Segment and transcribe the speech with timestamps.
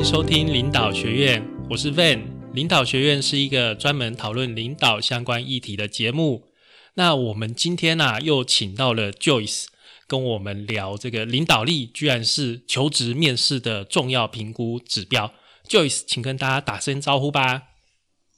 [0.00, 2.22] 迎收听领导学院，我是 Van。
[2.54, 6.46] 领导学院是一个专门讨论领导相关议题的节目。
[6.94, 9.66] 那我们今天呢、又请到了 Joyce
[10.06, 15.34] 跟我们聊这个领导力，居然是求职面试的重要评估指标。
[15.68, 17.64] Joyce，请跟大家打声招呼吧。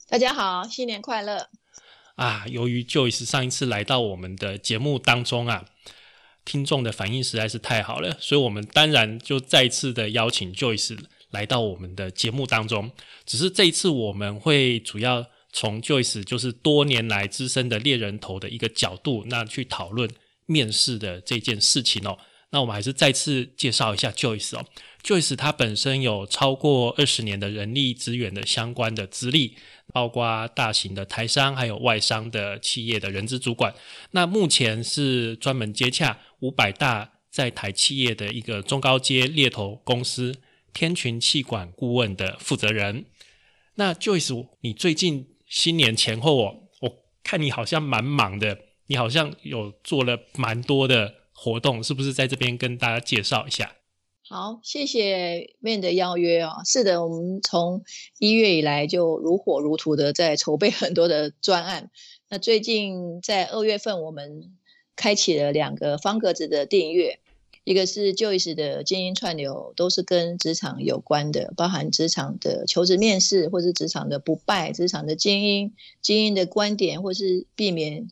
[0.09, 1.47] 大家好，新年快乐！
[2.15, 5.63] 啊，由于 Joyce 上一次来到我们的节目当中啊，
[6.43, 10.99] 听众的反应实在是太好了，所以我们当然就再次的邀请 Joyce
[11.33, 12.89] 来到我们的节目当中。
[13.25, 20.09] 只是这一次我们会主要从 Joyce 就是多年来资深的猎人头的一个角度，那去讨论
[20.45, 22.17] 面试的这件事情哦。
[22.51, 24.65] 那我们还是再次介绍一下 Joyce 哦。
[25.03, 29.57] Joyce 他本身有超过二十年的人力资源的相关的资历，
[29.91, 33.73] 包括大型的台商还有外商的企业的人资主管。
[34.11, 40.33] 那目前是专门接洽五百大在台企业的一个中高阶猎头公司
[40.73, 43.05] 天群气管顾问的负责人。
[43.75, 48.57] 那 Joyce，你最近新年前后哦，我看你好像蛮忙的，
[48.87, 53.75] 你好像有做了蛮多的活动，是不是在这边跟大家介绍一下？
[54.29, 56.61] 好，谢谢 Man 的邀约哦。
[56.65, 57.83] 是的，我们从
[58.19, 61.91] 一月以来就如火如荼的在筹备很多的专案。
[62.29, 64.55] 那最近在二月份，我们
[64.95, 67.19] 开启了两个方格子的订阅，
[67.63, 78.09] 一个是 Joyce 的精英串流，都是跟职场有关的，包含职场的求职面试，或是职场的不败、职场的精英、精英的观点，或是避免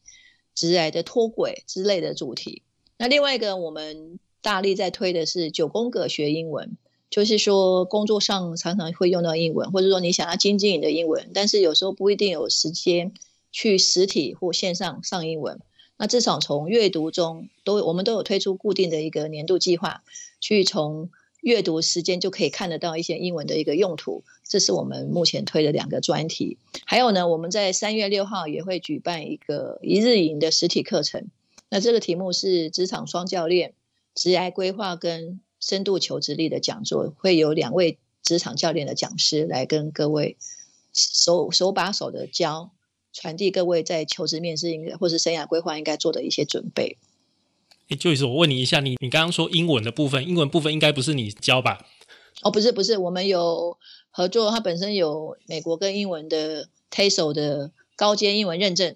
[0.56, 2.62] 职癌的脱轨之类的主题。
[2.98, 6.78] 那另外一个，我们大力在推的是九宫格学英文，
[7.10, 13.12] 就是说工作上常常会用到英文，或者说你想要精进你的英文，但是有时候不一定有时间
[13.52, 15.60] 去实体或线上上英文。
[16.02, 20.02] 那至少从阅读中都我们都有推出固定的一个年度计划，
[20.40, 24.24] 去从阅读时间就可以看得到一些英文的一个用途。
[24.44, 26.58] 这是我们目前推的两个专题。
[26.86, 31.28] 还有呢，我们在三月六号也会举办一个一日营的实体课程。
[31.70, 33.76] 那这个题目是职场双教练。
[34.16, 40.36] 职涯规划跟深度求职力的讲座，会有两位职场教练的讲师来跟各位
[40.94, 42.72] 手手把手的教，
[43.14, 46.98] 传递各位在求职面试应该或是生涯规划应该做的一些准备。
[47.90, 51.86] 诶 Joyce，我问你一下，你你刚刚说英文的部分，英文部分应该不是你教吧？
[52.42, 53.78] 哦，不是不是，我们有
[54.10, 58.96] 合作，它本身有美国跟英文的 TESOL 的高阶英文认证。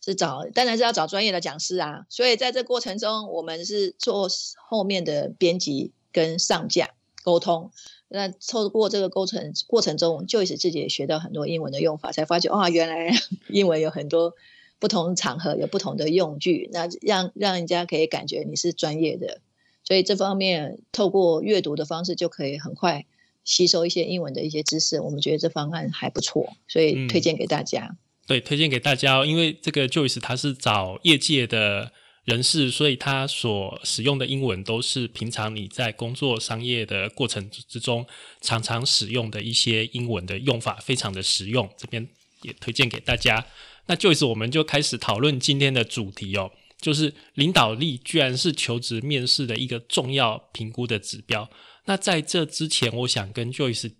[0.00, 2.06] 是找，当然是要找专业的讲师啊。
[2.08, 4.26] 所以在这过程中，我们是做
[4.66, 6.90] 后面的编辑跟上架
[7.22, 7.72] 沟通。
[8.08, 13.10] 那透过这个过程过程中，Joyce 自己也学到很多英文的用法，才发觉哇，原来
[13.48, 14.34] 英文有很多
[14.78, 19.40] 不同场合有不同的用句，那让让人家可以感觉你是专业的。
[19.84, 23.06] 所以这方面透过阅读的方式，就可以很快
[23.44, 25.00] 吸收一些英文的一些知识。
[25.00, 27.96] 我们觉得这方案还不错，所以推荐给大家。
[28.26, 31.92] 对，推荐给大家哦，因为这个 Joyce 他是找业界的
[32.28, 38.06] 人士，所以他所使用的英文都是平常你在工作商业的过程之中
[38.42, 41.66] 常常使用的一些英文的用法，非常的实用。
[41.78, 42.06] 这边
[42.42, 43.46] 也推荐给大家。
[43.86, 51.48] 那 Joyce，我们就开始讨论今天的主题哦，就是领导力居然是求职面试的一个重要评估的指标。
[51.86, 53.92] 那在这之前，我想跟 Joyce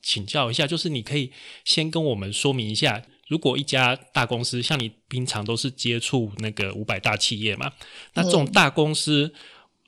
[0.00, 1.32] 请教一下，就是你可以
[1.64, 3.02] 先跟我们说明一下。
[3.28, 7.72] 如果一家大公司像你平常都是接触那个五百大企业嘛，
[8.14, 9.32] 那这种大公司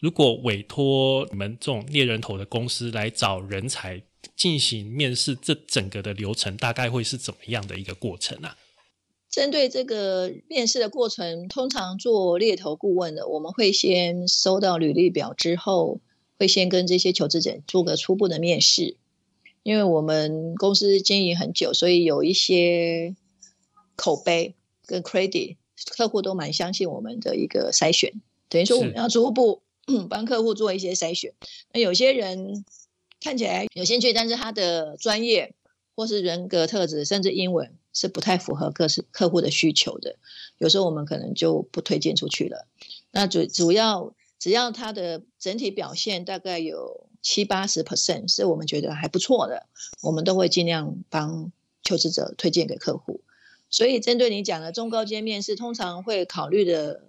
[0.01, 4.01] 如果委托你们这种猎人头的公司来找人才
[4.35, 8.57] 进行面试，这整个的流程大概会是怎么样的一个过程啊？
[9.29, 16.01] 针对这个面试的过程，通常做猎头顾问的，我们会先收到履历表之后，
[16.39, 18.97] 会先跟这些求职者做个初步的面试，
[19.63, 23.15] 因为我们公司经营很久，所以有一些。
[23.97, 24.55] 口碑
[24.87, 25.57] 跟 credit，
[25.97, 28.13] 客户都蛮相信我们的一个筛选，
[28.49, 29.63] 等于说我们要逐步
[30.09, 31.33] 帮客户做一些筛选。
[31.73, 32.65] 那有些人
[33.21, 35.55] 看起来有兴趣，但是他的专业
[35.95, 40.17] 或是人格特质，甚至英文是不太符合客是客户的需求的，
[40.59, 42.67] 有时候我们可能就不推荐出去了。
[43.11, 49.67] 那主主要只要他的整体表现大概有七八十 percent 是我们觉得还不错的，
[50.03, 51.53] 我们都会尽量帮
[51.83, 53.21] 求职者推荐给客户。
[53.75, 57.09] 所以，针对你讲的中高阶面试，通常会考虑的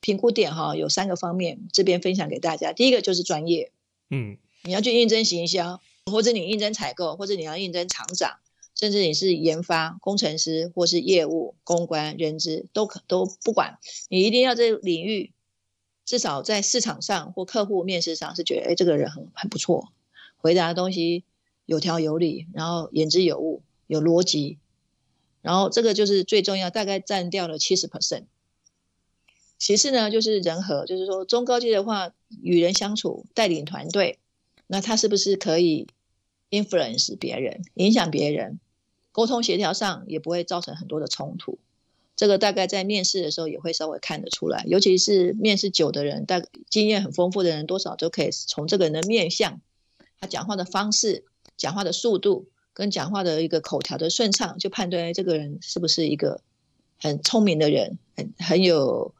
[0.00, 2.72] 评估点哈，有三个方面，这边分享给大家。
[2.72, 3.72] 第一个就是专业，
[4.08, 8.38] 嗯，你要去应征行销，或者你应征采购，或者你要应征厂长，
[8.76, 13.78] 甚至你是研发工程师，或是业务、公关、人资，都可都不管，
[14.08, 15.32] 你一定要这领域
[16.04, 19.92] 至少在市场上或客户面试上是觉得，哎，这个人很很不错，
[20.36, 21.24] 回答的东西
[21.66, 24.58] 有条有理，然后言之有物，有逻辑，
[25.44, 28.24] 然后这个就是最重要，大概占掉了七十 percent。
[29.58, 34.18] 其次呢，就是人和，就是说中高阶的话，与人相处、带领团队，
[34.66, 35.86] 那他是不是可以
[36.48, 38.58] influence 别人、影响别人？
[39.12, 41.58] 沟通协调上也不会造成很多的冲突。
[42.16, 49.60] 这个大概在面试的时候也会稍微看得出来，尤其是面试久的人，大经验很丰富的人，多少都可以从这个人的面相、
[50.18, 51.26] 他讲话的方式、
[51.58, 56.42] 讲话的速度跟讲话的一个口条的顺畅，就判断这个人是不是一个
[56.98, 59.14] 很聪明的人，很很有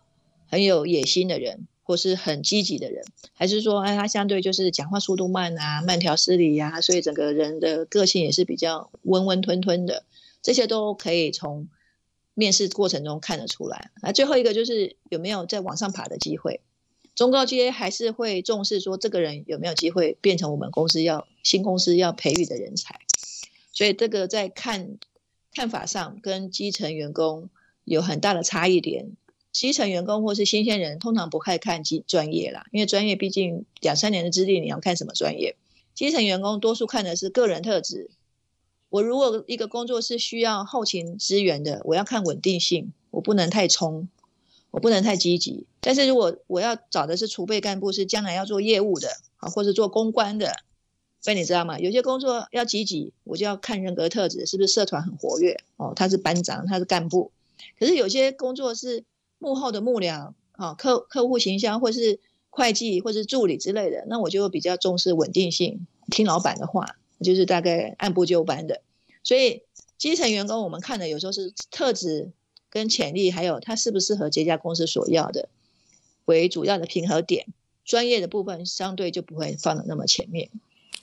[0.46, 3.02] 很有野心的人，或是很积极的人，
[3.32, 10.04] 还是说，哎，他相对就是讲话速度慢啊，慢条斯理呀，所以整个人的个性也是比较温温吞吞的，
[10.42, 11.68] 这些都可以从。
[12.36, 16.60] 面试过程中看得出来，那最后一个就是有没有在往上爬的机会。
[17.14, 22.98] 中高阶还是会重视说这个人有没有机会变成我们公司要新公司要培育的人才，
[23.74, 24.96] 所以这个在看
[25.52, 27.50] 看法上跟基层员工
[27.84, 29.16] 有很大的差异点。
[29.52, 35.54] 基层员工或是新鲜人通常不太看基专业啦，因为专业毕竟两三年的资历，你要看什么专业？
[35.94, 38.10] 基层员工多数看的是个人特质。
[38.90, 44.08] 我如果一个工作是需要后勤支援的，我要看稳定性，我不能太冲，
[44.72, 45.66] 我不能太积极。
[45.80, 50.52] 但是如果我要找的是储备干部，是将来要做业务的啊，或者做公关的，
[51.24, 51.78] 所以你知道吗？
[51.78, 55.94] 有些工作要积极，我就要看人格特质，是不是社团很活跃哦？
[55.96, 57.32] 他是班长，他是干部。
[57.78, 59.04] 可是有些工作是
[59.38, 66.96] 幕后的幕僚啊，客客户形象，或是会计，或是助理之类的，那我就比较重视稳定性，听老板的话。
[67.22, 68.82] 就是大概按部就班的，
[69.22, 69.62] 所以
[69.96, 72.32] 基层员工我们看的有时候是特质
[72.68, 75.48] 跟潜力，还有他适不适合这家公司所要的
[76.26, 77.46] 为主要的平衡点，
[77.84, 80.50] 专业的部分相对就不会放的那么前面。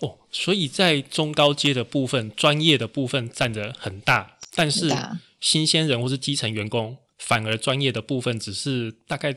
[0.01, 4.91] 哦，所以在中高阶的部分，专业的部分占着很大，但是
[5.39, 9.35] 新鲜人或是基层员工反而专业的部分只是大概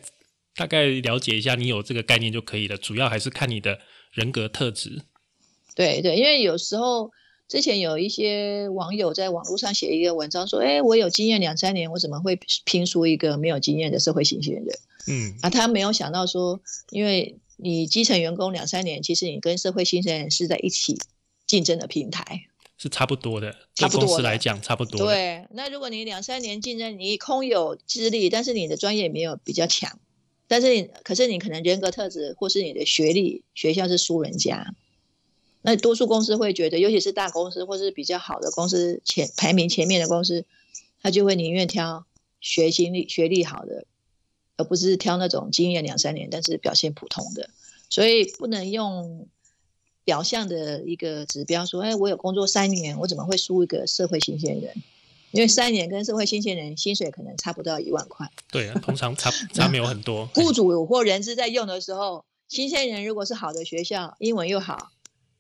[0.57, 3.79] 大概了解一下，你有这个概念就可以了，主要还是看你的
[4.13, 5.03] 人格特质。
[5.75, 7.11] 对对，因为有时候
[7.49, 14.67] 之前有一些网友在网络上写一个文章说：“哎，我有经验两三年，我怎么会拼出一个没有经验的社会新鲜人？”
[15.07, 16.59] 嗯，啊，他没有想到说，
[16.91, 20.99] 因为你基层员工两三年，其实你跟社会新鲜人是在一起
[21.47, 22.43] 竞争的平台，
[22.77, 23.57] 是差不多的。
[23.75, 25.01] 差不多公司来讲，差不多。
[25.01, 29.99] 对，那如果你两三年竞争，你空有资历，但是你的专业没有比较强，
[30.47, 34.75] 但是你可是你可能人格特质或是你的学历学校是输人家。
[35.63, 40.45] 那多数公司会觉得，尤其是大公司或是比较好的公司，前排名前面的公司，
[41.01, 42.05] 他就会宁愿挑
[42.43, 43.87] 学经历、学历好的，
[44.57, 47.51] 而不是挑那种经验两三年但是表现普通的。
[47.89, 49.29] 所以不能用
[50.05, 54.75] 表象的一个指标说，哎，我有工作三年，我怎么会输一个社会新鲜人？
[55.31, 58.31] 因为三年跟社会新鲜人薪水可能差不到一万块。
[58.51, 60.27] 对啊，通常差差没有很多。
[60.35, 64.91] 雇主或人资在用的时候，新鲜人如果是好的学校，英文又好。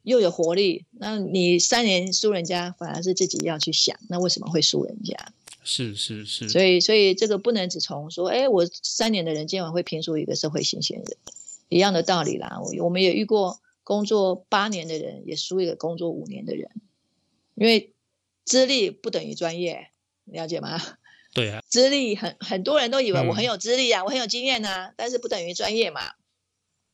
[0.02, 5.16] 又有活力，那你三年输人家，反而是自己要去想，那为什么会输人家？
[5.64, 11.16] 是是是，所以所以这个不能只从说，哎，我三年的人今晚会评出一个社会新鲜人，
[11.68, 12.60] 一样的道理啦。
[12.60, 16.70] 我我们也遇过工作八年的人，也输一个工作五年的人，
[17.54, 17.94] 因为
[18.44, 19.88] 资历不等于专业，
[20.26, 20.80] 了解吗？
[21.34, 26.12] 对啊，资历很很多人都以为我很有资历啊，我很有经验呐，但是不等于专业嘛。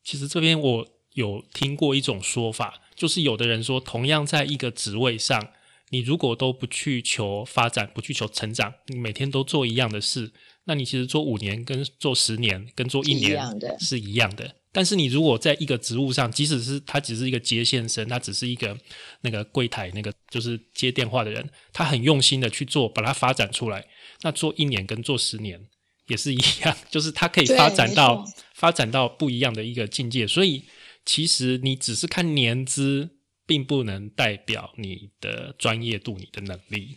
[0.02, 2.80] 其实这边我有听过一种说法。
[2.96, 5.54] 就是有的人说，同样在一个职位上，
[5.90, 10.32] 你如果都不去求发展，不去求成长，你每天都做一样的事，
[10.64, 13.38] 那你其实做五年跟做十年跟做一年
[13.78, 14.56] 是一样的。
[14.72, 18.78] 但是你如果在一个职务上，即使是他只是一个接线生，他只是一个
[19.22, 23.84] 那个柜台那个就是接电话的人，他很用心的去做，把它发展出来，
[24.22, 25.60] 那做一年跟做十年
[26.06, 30.64] 也是一样， 就是他可以发展到发展到不一样的一个境界，所以。
[31.06, 33.08] 其实你只是看年资，
[33.50, 36.94] 并不能代表你的专业度、你的能力。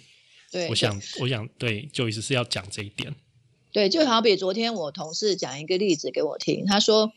[0.51, 3.15] 对，我想，我想，对，就意思是要讲这一点。
[3.72, 7.12] 对，就好比昨天我同事讲一个例子给我听，他说，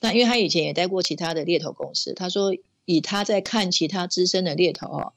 [0.00, 2.52] 那因为他以前也待过其他的猎头公司，他说
[2.84, 5.12] 以他在看其他资深的猎头哦，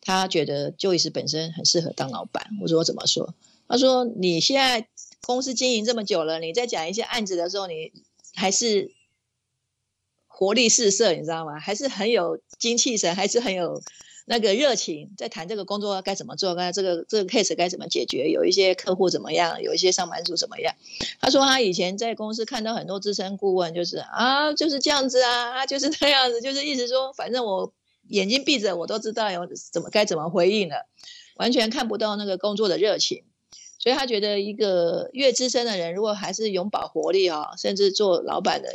[0.00, 2.50] 他觉得就意思本身很适合当老板。
[2.62, 3.34] 我说我怎么说？
[3.66, 4.86] 他说你现在
[5.22, 7.90] 公司经营这么久了，你在讲一些案子的时候，你
[8.36, 8.94] 还是。
[10.38, 11.58] 活力四射，你知道吗？
[11.58, 13.80] 还是很有精气神，还是很有
[14.26, 20.74] 那个热情，在谈这个工作该怎么做，该这个这个 case 该怎么解决，有一些客户怎么样，有一些上班族怎么样。
[21.22, 27.72] 他说他以前在公司看到很多资深顾问，就是啊就是这样子啊，就是这样子，就是意思说，反正我
[28.08, 30.86] 眼睛闭着，我都知道有怎么该怎么回应了，
[31.36, 33.24] 完全看不到那个工作的热情。
[33.78, 38.68] 所以他觉得一个越资深的人，如果还是永葆活力啊，甚至做老板的，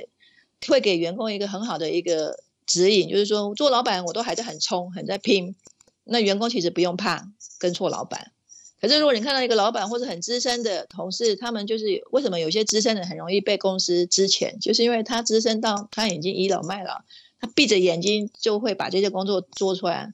[0.68, 5.56] 会给员工一个很好的一个指引，就是说做老板我都还在很冲，很在拼，
[6.04, 8.32] 那员工其实不用怕跟错老板。
[8.80, 17.04] 可是如果你看到一个老板或者很资深的同事，他们就是为什么有些资深的很容易被公司支遣，就是因为他资深到他已经倚老卖老，
[17.40, 20.14] 他闭着眼睛就会把这些工作做出来。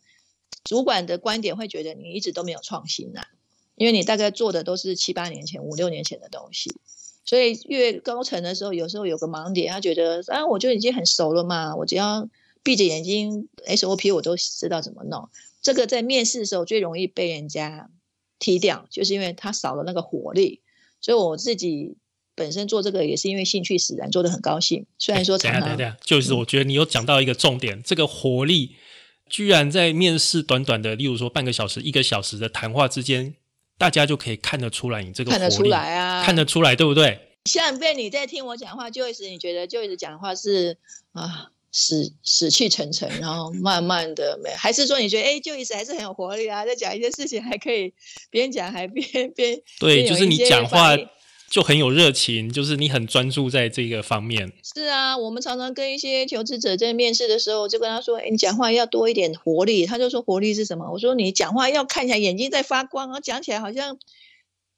[0.65, 3.21] 主管的观点会觉得你一直都没有创新呐，
[3.75, 6.75] 因为你大概做的都是七八年前、五六年前的东西。
[7.27, 12.27] 所以越高层的时候，有时候有个盲点，他觉得啊，我就已经很熟了嘛，我只要
[12.63, 15.29] 闭着眼睛 SOP 我都知道怎么弄。
[15.61, 17.91] 这个在面试的时候最容易被人家。
[18.39, 20.61] 踢掉，就是因为他少了那个活力，
[21.01, 21.97] 所以我自己
[22.35, 24.85] 本身做这个也是因为兴趣使然，做的很高兴。
[24.99, 28.75] 虽然说，等下等下，就是我觉得你有讲到一个重点，这个活力
[29.27, 33.33] 居然在面试短短的，例如说半个小时、一个小时的谈话之间，
[33.77, 37.19] 大家就可以看得出来你这个看得出来啊，看得出来，对不对？
[37.45, 40.77] 像被你在听我讲话，就一直你觉得就一直讲话是
[41.13, 41.51] 啊。
[41.69, 47.93] 死死气沉沉，然后慢慢的没，还是说你觉得哎，就一直还是很有活力啊，在讲一些事情还可以
[48.31, 50.95] 边讲还边边对，就是你讲话
[51.49, 54.51] 就很有热情，就是你很专注在这个方面。
[54.63, 59.85] 是啊，我们常常跟一些求职者在面试的时候，就跟他说，哎，你讲话要多一点活力。
[59.85, 60.91] 他就说活力是什么？
[60.91, 63.97] 我说你讲话要看起来眼睛在发光然后，讲起来好像。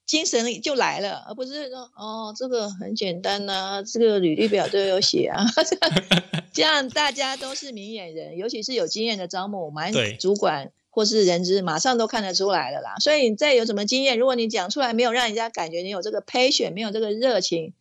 [0.06, 5.46] 精神就来了，而不是说哦，这个很简单呐，这个履历表都有写啊，
[6.52, 12.96] 这样大家都是明眼人，尤其是有经验的招募，我们主管或是人资马上都看得出来了啦。
[12.98, 17.72] 所以你再有什么经验，如果你讲出来没有让人家感觉你有这个 passion，没有这个热情，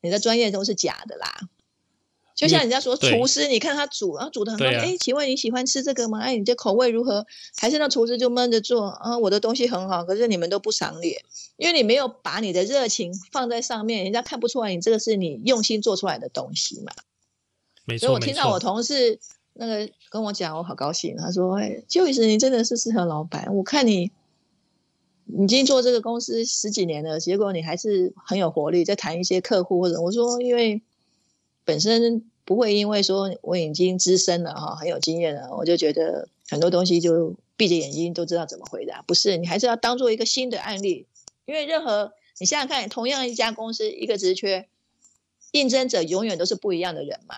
[0.00, 1.48] 你的专业都是假的啦。
[2.36, 4.64] 就像人家说厨师，你看他煮，然后煮的很好。
[4.64, 6.20] 哎，请问你喜欢吃这个吗？
[6.20, 7.26] 哎，你这口味如何？
[7.58, 9.18] 还是那厨师就闷着做啊？
[9.18, 11.22] 我的东西很好，可是你们都不赏脸，
[11.58, 16.92] 因为你没有把你的热情放在上面，人家看不出来你这个是你用心做出来的东西嘛。
[17.84, 19.20] 没错，所以我听到我同事
[19.54, 21.16] 那个跟我讲，我好高兴。
[21.16, 23.54] 他说：“哎，就意思你真的是适合老板。
[23.54, 24.10] 我看你，
[25.26, 30.82] 已经做这个公司十几年了，结果你还是很有活力，在谈一些客户或者我说，因为
[31.64, 39.02] 本身。”不会因为说我已经资深了哈，很有经验了，我就觉得很多东西就闭着眼睛都知道怎么回答。
[39.02, 41.06] 不是，你还是要当做一个新的案例。
[41.44, 44.66] 因为任何你想想看，同样一家公司一个职缺，
[45.52, 47.36] 应征者永远都是不一样的人嘛。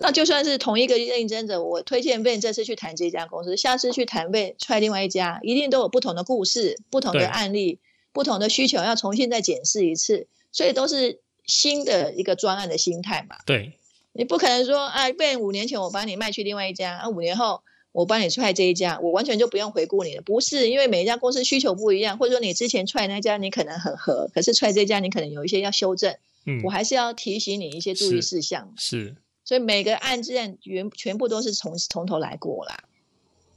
[0.00, 7.78] 那就算是同一个认真者，我推荐被这次去谈这家公司，下次去谈被踹另外一家，一定都有不同的故事、不同的案例、
[8.12, 10.26] 不同的需求，要重新再检视一次。
[10.50, 13.36] 所以都是新的一个专案的心态嘛。
[13.44, 13.72] 对。
[14.12, 17.62] 你不可能说，哎，被五年前我把你卖去另外一家，啊，五年后
[17.92, 20.22] 我帮你踹这一家，我完全就不用回顾你了。
[20.22, 26.16] 不是，因为每一家公司需求不一样，或者说你之前踹那家你可能很合，可是踹这家你可能有一些要修正。
[26.46, 28.72] 嗯，我还是要提醒你一些注意事项。
[28.76, 29.14] 是，
[29.48, 32.84] 所以每个案件原全部都是从从头来过啦。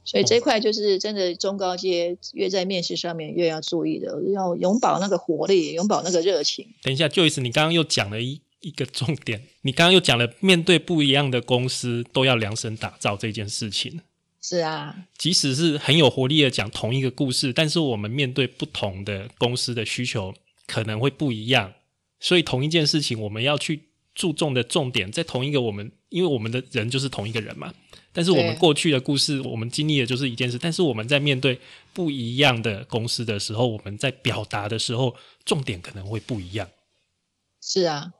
[0.06, 6.66] 所以这块就是真的中高阶越在面试上面越要注意的，要永葆那个活力，永葆那个热情。
[6.82, 8.40] 等一下，Joyce，你刚刚又讲了一。
[8.62, 14.00] 一个重点，你刚刚又讲了，面对不一样的公司都要量身打造这件事情。
[14.40, 20.32] 是啊，即使是很有活力的讲同一个故事，但是我们面对不同的公司的需求
[20.68, 21.72] 可能会不一样，
[22.20, 23.82] 所以同一件事情我们要去
[24.14, 27.72] 注重的重点，在同一个我们，因为我们的人就是同一个人嘛。
[28.12, 31.58] 但是我们过去的故事，我们经历的就是一件事，但是我们在面对
[31.94, 36.68] 不一样的公司的时候，我们在表达的时候，重点可能会不一样。
[37.60, 38.12] 是啊。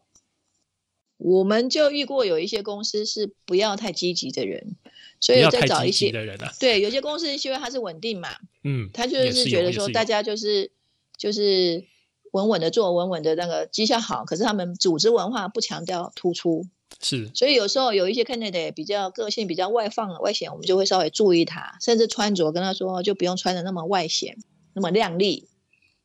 [1.18, 4.74] 我们就遇过有一些公司是不要太积极的人，
[5.20, 6.52] 所以再找一些的人啊。
[6.58, 8.30] 对，有些公司希望它是稳定嘛，
[8.64, 10.72] 嗯，他就是觉得说大家就是
[11.16, 11.84] 就是
[12.32, 16.66] 稳稳的做，稳稳的那个绩效好，可是他们组织文化不强调突出，
[17.00, 17.30] 是。
[17.34, 24.36] 所以有时候有一些 candidate 比较个性比较外放外显，我们就会稍微注意他，甚至穿着跟他说就不用穿的那么外显，
[24.74, 25.48] 那么靓丽。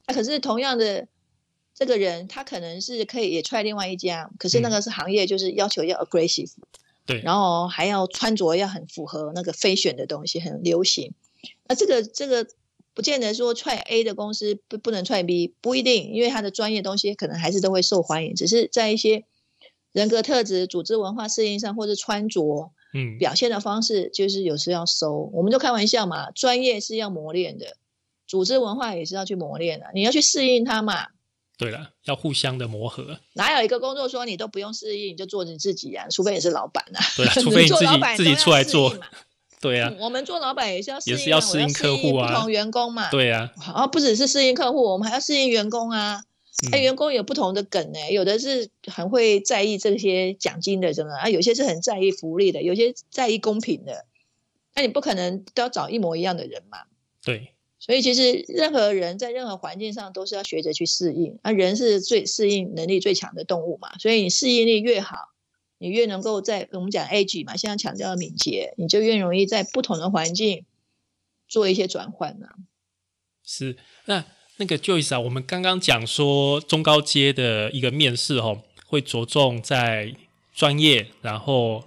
[0.05, 1.07] 那可是同样的。
[1.79, 6.50] 这个人他可能是可以也踹另外一家，可是那个是行业就是要求要 aggressive，
[7.05, 11.13] 对，然后还要穿着要很符合那个非选的东西，很流行。
[11.67, 12.48] 那这个这个
[12.98, 19.24] 不见得说踹 A 的公司不不能踹 B，不一定，因为他的专业东西可能还是都会受欢迎，只是在一些
[19.92, 25.30] 人格特质、组织文化适应上，或者穿着嗯表现的方式，就是有时要收。
[25.32, 27.77] 我们就开玩笑嘛，专业是要磨练的，
[28.25, 31.10] 组织文化也是要去磨练的，你要去适应它嘛。
[31.56, 33.20] 对了，要互相的磨合。
[33.34, 36.08] 哪有一个工作说你都不用适应，你就做你自己啊？
[36.10, 37.00] 除非你是老板啊。
[37.16, 37.86] 对， 除非你自己
[38.16, 38.92] 自己出来做。
[39.60, 43.10] 对啊，我们做老板也是要适应啊，也是要适应客户啊不同员工嘛。
[43.10, 46.24] 对啊，啊，不只是适应客户，我们还要适应员工啊。
[46.72, 54.06] 哎、嗯员工有不同的梗呢、有的是很会在意这些奖金的，真的啊，有些是很在意福利的，有些在意公平的。
[54.74, 56.80] 那你不可能都要找一模一样的人嘛？
[57.24, 61.38] 对，所以其实任何人在任何环境上都是要学着去适应。
[61.42, 65.30] 啊，人是最适应能力最强的动物嘛，所以你适应力越好，
[65.79, 70.65] 你越能够在我们讲 age 嘛，现在强调敏捷，你就越容易在不同的环境
[71.48, 72.55] 做一些转换啊。
[73.43, 74.25] 是那
[74.57, 80.15] 那个 Joyce 啊，我们刚刚讲说中高阶的一个面试哦，会着重在
[80.53, 81.86] 专业，然后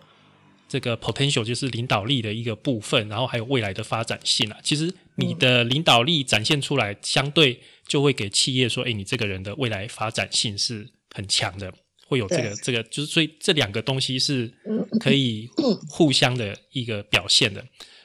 [0.68, 4.58] 这个 potential 就是领导力的一个部分，然后还有未来的发展性啊。
[4.62, 11.74] 其实你的领导力展现出来，相对就会给企业说，哎，你这个人的未来发展性是很强的，
[12.10, 14.52] 会有这个这个，就是所以这两个东西是
[14.98, 15.48] 可以
[15.88, 17.64] 互相的一个表现的。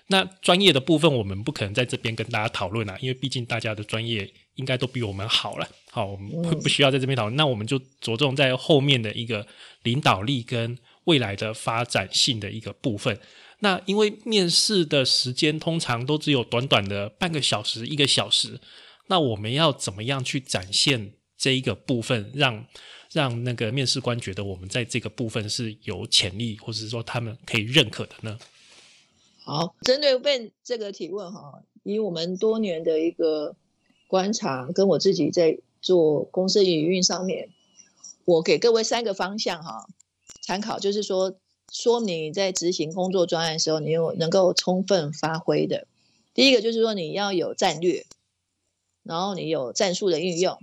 [0.10, 5.68] 那专业的部分，我们不可能在这边跟大家讨论啊，因为毕竟大家的专业应该都比我们好了。
[5.90, 7.36] 好，我们不不需要在这边讨论。
[7.36, 9.48] 那我们就着重在后面的一个
[9.82, 13.20] 领导力跟未来的发展性的一个部分。
[13.62, 18.60] 那因为面试的时间通常都只有短短的半个小时、一个小时，
[19.08, 22.68] 那我们要怎么样去展现这一个部分，让
[23.16, 28.38] 让那个面试官觉得我们在这个部分是有潜力，或者是说他们可以认可的呢？
[29.46, 33.56] 好，针对问这个提问哈，以我们多年的一个
[34.08, 37.48] 观察，跟我自己在做公司营运上面，
[38.26, 39.88] 我给各位三个方向哈
[40.42, 41.38] 参考，就是说，
[41.72, 45.88] 说你在执行工作专案的时候，你有能够充分发挥的。
[46.34, 48.06] 第一个就是说，你要有战略，
[49.04, 50.60] 然后你有战术的运用。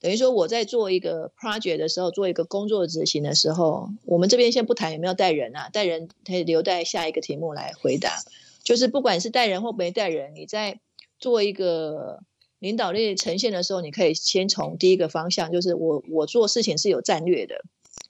[0.00, 8.18] 等于说我在做一个 project 的时候，做一个工作执行的时候，我们这边先不谈有没有带人啊，带人可以留待下一个题目来回答。
[8.62, 10.80] 就是不管是带人或没带人，你在
[11.18, 12.22] 做一个
[12.58, 17.64] 领导力呈现的时候，你可以先从第一个方向，就是我我做事情是有战略的，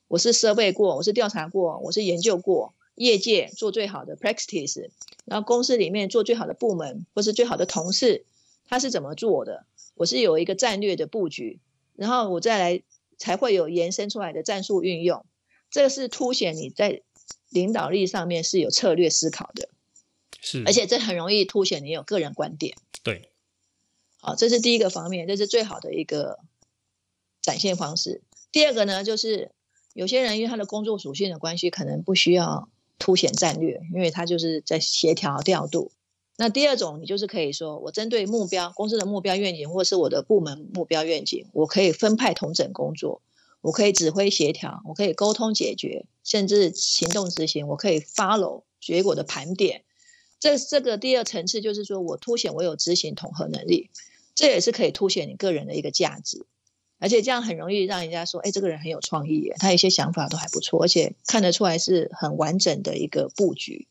[0.07, 4.91] 我是设备过，我是调查过，我是研究过，业界做最好的 practice，
[5.25, 8.25] 然后公司里面做最好的部门或是最好的同事，
[8.69, 9.65] 他是怎么做的，
[9.97, 11.59] 我是有一个战略的布局。
[12.01, 12.83] 然后我再来
[13.19, 15.27] 才会有延伸出来的战术运用，
[15.71, 17.03] 这个是凸显你在
[17.51, 19.69] 领导力上面是有策略思考的，
[20.41, 22.75] 是，而且这很容易凸显你有个人观点。
[23.03, 23.31] 对，
[24.17, 26.39] 好，这是第一个方面，这是最好的一个
[27.43, 28.23] 展现方式。
[28.51, 29.51] 第二个呢，就是
[29.93, 35.93] 有些人因为他的工作属性的关系，可能不需要凸显战略，因为他就是在协调调度。
[36.43, 43.21] 那第二种，你就是可以说，我针对目标公司的目标愿景，或是我的部门目标愿景，我可以分派同整工作，
[43.61, 49.83] 我可以指挥协调，我可以沟通解决，甚至行动执行，我可以 follow 结果的盘点。
[50.39, 53.91] 这这个第二层次就是说我凸显我有执行统合能力，
[54.35, 56.47] 这也是可以凸显你个人的一个价值，
[56.99, 63.89] 而且这样很容易让人家说，哎，这个人很有创意，他有些想法都还不错，而且看得出来是很完整的一个布局。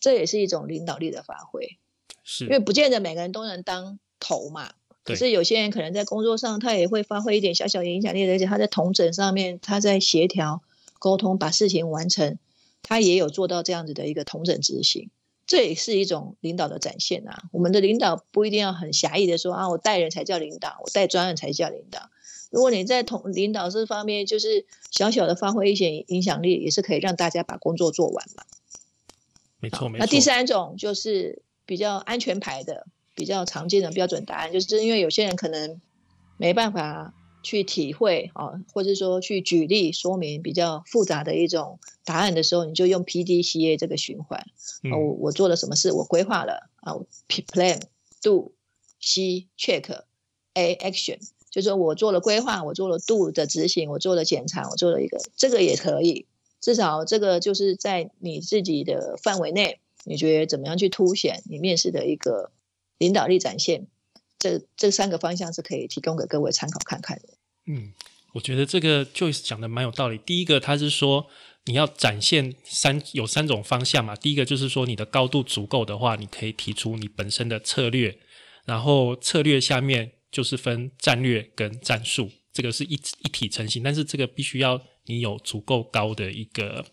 [0.00, 1.78] 这也是一种领导力的发挥，
[2.24, 4.72] 是因为不见得每个人都能当头嘛。
[5.04, 10.62] 可是有些人可能在工作上，他也会发挥一点小小影响力，而且他在同整上面，他在协调、
[10.98, 12.38] 沟通，把事情完成，
[12.82, 15.10] 他也有做到这样子的一个同整执行。
[15.46, 17.42] 这也是一种领导的展现啊！
[17.50, 22.08] 我们的领导不一定要很狭义的说啊，我带人才叫领导，我带专案才叫领导。
[22.50, 28.44] 如果你在同领导这方面，就是小小的发挥一些影响力，也是可以让大家把工作做完嘛。
[29.60, 30.04] 没错没错。
[30.04, 35.80] 那第三种就是比较安全牌的、比较常见的标准答案，就是因为有些人可能
[36.36, 44.44] 没办法去体会啊，或者说去举例说明比较复杂的一种答案的时候，你就用 P D C A 这个循环。
[44.82, 45.92] 嗯啊，我我做了什么事？
[45.92, 46.94] 我规划了啊
[47.28, 47.80] ，P plan
[48.22, 48.52] do
[49.00, 50.02] C check
[50.54, 51.18] A action，
[51.50, 56.26] 就是说我做了规划，我做了 do 的执行，我做了检查，我做了一个，这个也可以。
[56.60, 62.52] 至少这个就是在你自己的范围内，你觉得怎么样去凸显你面试的一个
[62.98, 63.86] 领导力展现？
[64.38, 67.34] 这这三个方向是可以提供给各位参考看看的。
[67.66, 67.92] 嗯，
[68.32, 70.16] 我觉得这个就讲的蛮有道理。
[70.18, 71.26] 第一个，他是说
[71.66, 74.16] 你要展现三有三种方向嘛。
[74.16, 78.18] 第一个就是说你的高度足够的话，你可以提出你本身的策略，
[78.64, 83.82] 然后策略下面就是分战略跟战术，这个是一一体成型。
[83.82, 86.84] 但是这个必须要你有足够高的一个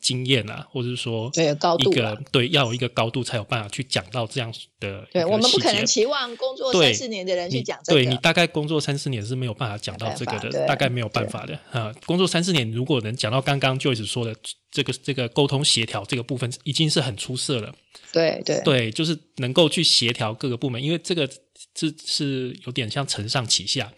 [0.00, 11.92] 经验啊，或者是说对高度一个对要有一个高度才有办法去讲到这样的对我们不可能期期望工作三四年的人去讲这个，对你大概工作三四年是没有办法讲到这个的，大概没有办法的啊。
[12.06, 14.36] 工作三四年如果能讲到刚刚 Joyce 说的
[14.70, 17.74] 这个这个沟通协调这个部分，已经是很出色了。
[18.12, 21.28] 对对对，就是能够去协调各个部门，因为这个
[21.74, 23.92] 是是有点像承上启下。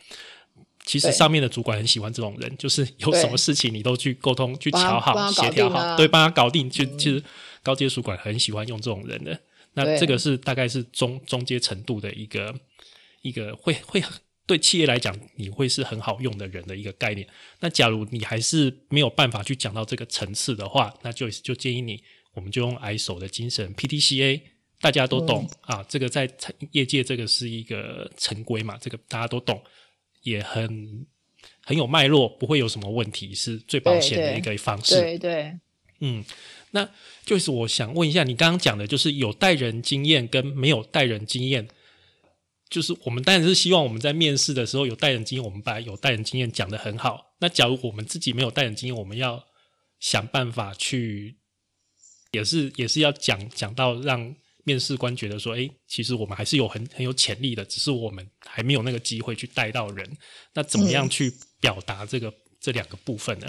[0.90, 6.68] 其实上面的主管很喜欢这种人，就是有什么事情你都去沟通、去帮他瞧好、协调好，对，帮他搞定。
[6.68, 7.22] 就其实
[7.62, 9.40] 高阶主管很喜欢用这种人的。
[9.74, 12.53] 那对这个是大概是中中阶程度的一个
[13.22, 14.03] 一个会会
[14.46, 17.24] 对企业来讲，你会是很好用的人的一个概念。
[17.61, 22.03] 那假如你还是没有办法去讲到这个层次的话，那就就建议你，
[22.35, 24.40] 我们就用 ISO 的精神，PTCA
[24.81, 29.62] 大家都懂、啊，这个在产业界这个是一个成规嘛，这个大家都懂，
[30.22, 31.06] 也很
[31.64, 35.00] 很有脉络，不会有什么问题，是最保险的一个方式。
[35.00, 35.59] 对对
[36.00, 36.24] 嗯，
[36.70, 36.88] 那
[37.24, 41.68] 就是我想问一下，你刚刚讲的就是有带人经验跟没有带人经验，
[42.70, 47.35] 就是我们当然是希望我们在面试的时候有带人经验，我们把有带人经验讲得很好。
[47.40, 49.44] 那假如我们自己没有带人经验，我们要
[49.98, 51.37] 想办法去，
[52.33, 60.11] 也是也是要讲讲到让面试官觉得说，哎，其实我们还是有很很有潜力的，只是我们还没有那个机会去带到人。
[60.55, 63.46] 那怎么样嗯去表达这个、这两个部分呢？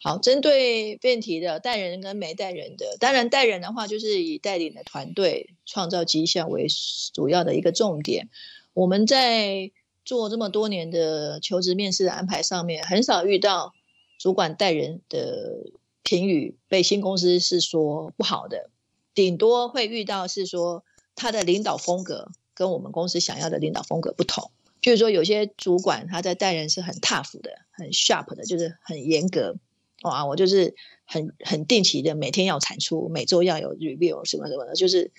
[0.00, 6.68] 好，针对辩题的带人跟没带人的，当然带人的话，就是以带领的团队创造绩效为
[7.12, 8.28] 主要的一个重点。
[8.74, 9.72] 我们在
[10.04, 13.74] 做这么多年的求职面试的安排上面，很少遇到
[14.18, 15.72] 主管带人的
[16.04, 18.70] 评语被新公司是说不好的，
[19.18, 20.84] 顶多会遇到是说
[21.16, 24.52] 他的领导风格跟我们公司想要的领导风格不同。
[24.80, 29.56] 就是说，有些主管他在带人是很 tough 的、很 sharp 的，就是很严格。
[30.02, 35.10] 哇，我就是很很定期的，每天要产出，每周要有 review 什么什么的，就是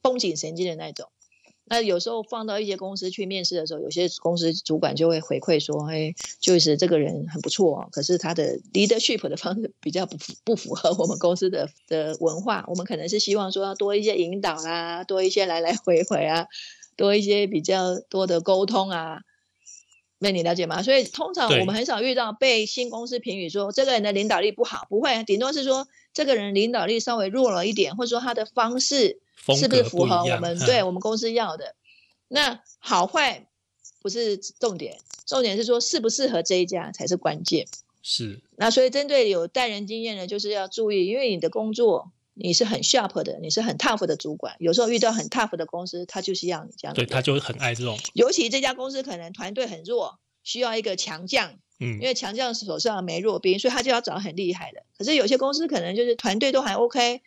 [0.00, 1.10] 绷紧神经的那种。
[1.64, 12.64] 那有时候放到一些公司去面试的时候，有些公司主管就会回馈说：“哎，就是这个人很不错，可是他的 leadership 的方式比较不符不符合我们公司的的文化。
[12.68, 16.46] 我们可能是希望说要多一些引导啦，多一些来来回回啊，
[16.96, 19.20] 多一些比较多的沟通啊。”
[20.18, 20.82] 那你了解吗？
[20.84, 29.20] 所以通常我们很少遇到被新公司评语说这个人的领导力不好，不会，顶多是说这个人领导力稍微弱了一点，或者说他的方式
[29.56, 31.74] 是不是符合我们对我们公司要的？
[32.28, 33.46] 那好坏
[34.00, 37.66] 不是重点，重点是说适不适合这一家才是关键。
[38.02, 54.82] 是那所以针对有带人经验的，就是要注意，因为你的工作你是很 sharp 的，你是很 tough 的主管，有时候遇到很 tough 的公司，他就是要你这样的对，他就很爱这种，尤其这家公司可能团队很弱，需要一个强将，嗯因，为强将手上没弱兵，所以他就要找很厉害的。
[54.96, 57.20] 可是有些公司可能就是团队都还 OK，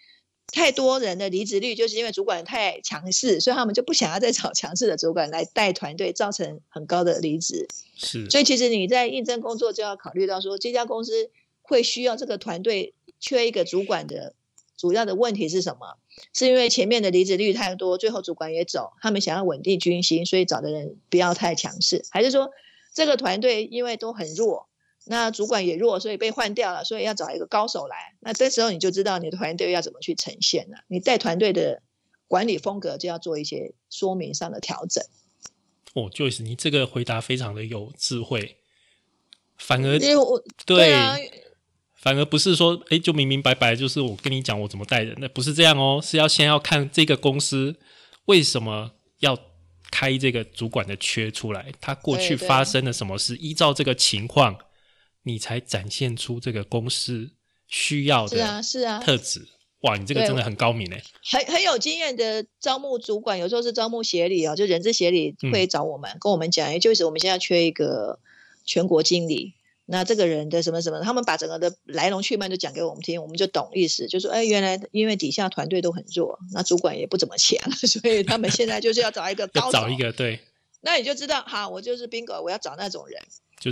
[0.47, 7.67] 太多人的离职率就是因为主管太强势，所以他们就不想要再找强势的主管来带团队，造成很高的离职。
[7.95, 11.29] 是，所以其实你在应征工作就要考虑到说，这家公司
[11.61, 14.33] 会需要这个团队缺一个主管的
[14.77, 15.97] 主要的问题是什么？
[16.31, 22.51] 是因为前面的离职率太多，最后主管也走，他们想要稳定军心，所以找的人不要太强势，还是说
[22.95, 24.67] 这个团队因为都很弱，
[25.05, 28.15] 那主管也弱，所以被换掉了，所以要找一个高手来。
[28.21, 30.77] 那这时候你就知道你的团队要怎么去呈现了。
[30.87, 31.83] 你带团队的
[32.27, 35.03] 管理风格就要做一些说明上的调整。
[35.93, 38.57] 哦，Joyce，你这个回答非常的有智慧，
[39.57, 41.17] 反而因为我对啊，
[41.95, 47.77] 反而不是说，哎，就明明白白，就是我跟你讲我怎么带人那，不是这样哦，是要先要看这个公司
[48.25, 49.37] 为什么要
[49.95, 54.57] 开这个主管的缺出来，他过去发生了什么事，依照这个情况，
[55.23, 57.31] 你才展现出这个公司
[57.69, 59.47] 需要是啊的是啊，特质。
[59.83, 65.49] 哇，你这个真的很高明哎，很很有经验的招募主管，有时候是招募协理哦，就人事协理嗯。
[65.53, 68.19] 会找我们，跟我们讲，也就是我们现在缺一个
[68.65, 69.53] 全国经理，
[69.85, 80.39] 那这个人的什么什么，他们把整个的来龙去脉都讲给我们听，我们就懂意思，就说，哎，原来因为底下团队都很弱，那主管也不怎么强， 所以他们现在就是要找一个高找一个对，
[80.81, 83.21] 那你就知道，哈，我就是 bingo，我要找那种人。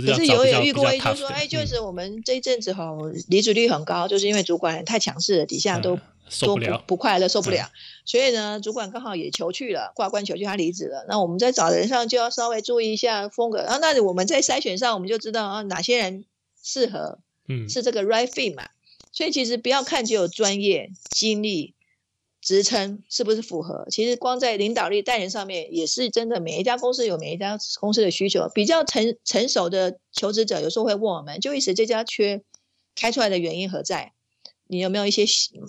[0.00, 2.90] 是可是有要找比较有遇过，就是说哎，就嗯是我们这一阵子哈，
[3.28, 7.70] 离职率很高，就是因为主管太强势了，底下都嗯受都不了，不快乐，受不了。
[8.04, 11.06] 所以呢，主管刚好也求去了，挂冠求去，他离职了。
[11.08, 13.58] 那我们在找人上就要稍微注意一下风格。
[13.58, 16.24] 然后，那我们在筛选上，我们就知道啊哪些人
[16.62, 18.68] 适合嗯，是这个 right fit 嘛。
[19.12, 21.74] 所以其实不要看只有专业、经历、
[22.44, 26.38] 职称是不是符合，其实光在领导力、带人上面也是真的。
[26.40, 32.42] 每一家公司有每一家公司的需求，比较成成熟的求职者有时候会问我们，就意思这家缺
[32.94, 34.12] 开出来的原因何在？
[34.66, 35.24] 你有没有一些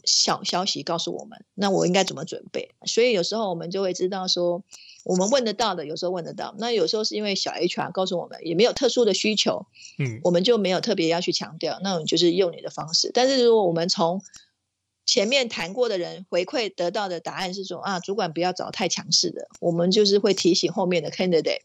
[0.05, 1.45] 小消息告诉我们？
[1.53, 2.71] 那我应该怎么准备？
[2.85, 4.61] 所以有时候我们就会知道说，
[5.05, 6.53] 我们问得到的，有时候问得到。
[6.57, 9.65] 那有时候是因为小 HR 告诉我们也没有特殊的需求，
[9.97, 11.79] 嗯，我们就没有特别要去强调。
[11.83, 13.11] 那你就是用你的方式。
[13.13, 14.21] 但是如果我们从
[15.05, 21.61] 前面谈过的人回馈得到的答案是说啊，主管不要找太强势的，我们就是会提醒后面的 candidate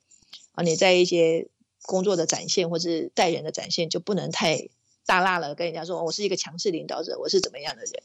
[0.53, 1.48] 啊，你在一些
[1.83, 4.68] 工作的展现或是待人的展现就不能太。
[5.07, 8.03] 大辣了，跟人家说我是一个强势领导者，我是怎么样的人？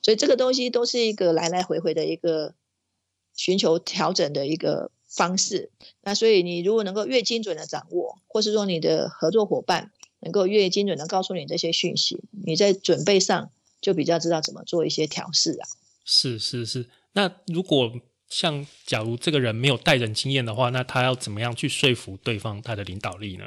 [0.00, 2.54] 所以这个东西都是一个来来回回的一个
[3.36, 5.70] 寻求调整的一个方式。
[6.00, 9.90] 那所以你如果能够越精准的掌握，或是说你的合作伙伴
[10.20, 13.50] 能够越精准的告诉你这些讯息，你在准备上
[13.84, 15.68] 就比较知道怎么做一些调试啊。
[16.04, 16.88] 是是是。
[17.12, 17.92] 那如果
[18.28, 23.44] 像假如这个人没有带人经验的话，那他要怎么样去说服对方他的领导力呢？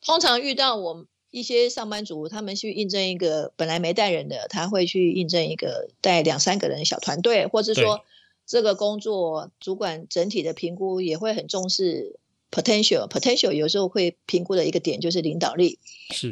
[0.00, 1.06] 通常遇到我。
[1.32, 8.00] 一些上班族，他们去应征一个本来没带人的，他会去应征一个带两三个人的小团队，或者说
[8.44, 12.18] 这个工作主管整体的评估也会很重视
[12.50, 13.08] potential。
[13.08, 15.78] potential 有时候会评估的一个点就是领导力。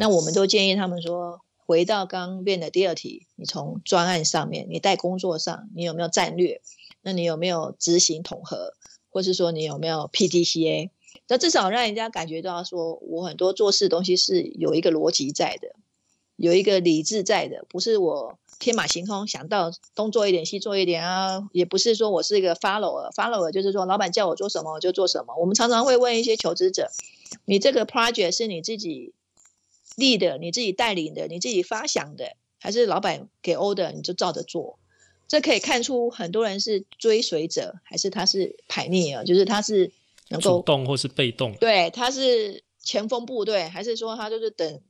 [0.00, 6.62] 那我们都建议他们说，回到刚变的第二题，你从专案上面，你在工作上，你有没有战略？
[7.02, 8.72] 那你有没有执行统合？
[9.10, 10.88] 或是说你有没有 PDCA？
[11.28, 15.74] 那至少让人家感觉到，说我很多做事东西是有一个逻辑在的，
[16.36, 25.36] 有一个理智在的，不是我天马行空想到东做一点西做一点啊，也不是说我是一个 follower，follower 就是说老板叫我做什么我就做什么。
[25.38, 26.90] 我们常常会问一些求职者，
[27.44, 29.12] 你这个 project 是你自己
[29.98, 34.78] 立的，你自己带领的，你自己发想的，还是老板给 order 你就照着做？
[35.26, 39.24] 这可以看出很多人是追随者，还是他是排逆啊？
[39.24, 39.92] 就是他是。
[40.30, 44.82] 能够主动或是被动，对，他是前锋部队，还是说他就是等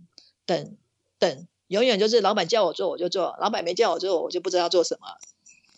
[0.45, 0.77] 等
[1.17, 5.07] 等，永远就是老板叫我做我就做，老板没叫我做我就不知道做什么。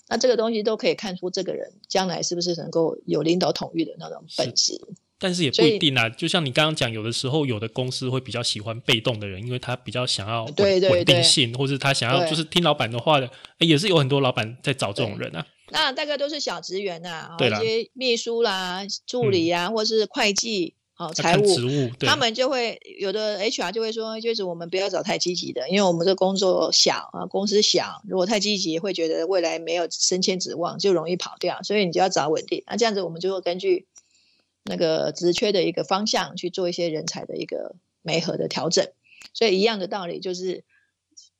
[0.08, 4.80] 那这个东西都可以看出这个人将来是不是能够有领导统御的那种本质。
[5.20, 15.46] 但是也不一定啊，就像你刚刚讲，有的时候有的公司会比较喜欢被动的人，因为他比较想要稳定性，或者他想要就是听老板的话的，也是有很多老板在找这种人啊。
[15.72, 21.44] 那大概都是小职员呐，一些秘书啦、助理啊，或是会计、好财务，
[22.00, 32.64] 他们就会有的 HR 就会说，就是我们不要找太积极的，因为我们这工作小啊，公司小，如果太积极，会觉得未来没有升迁指望，就容易跑掉，所以你就要找稳定。
[32.66, 33.86] 那这样子，我们就会根据
[34.70, 38.86] 那个职缺的一个方向去做一些人才的一个媒合的调整。
[39.34, 40.64] 所以一样的道理，就是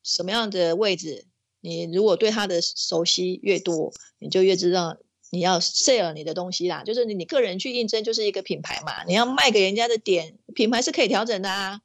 [0.03, 1.27] 什么样的位置。
[1.61, 4.99] 你如果对他的熟悉越多，你就越知道
[5.31, 6.83] 你要 sell 你的东西啦。
[6.85, 11.81] 就是你你个人去应征就是一个品牌嘛，你要卖给人家的点，品牌是可以调整的啊。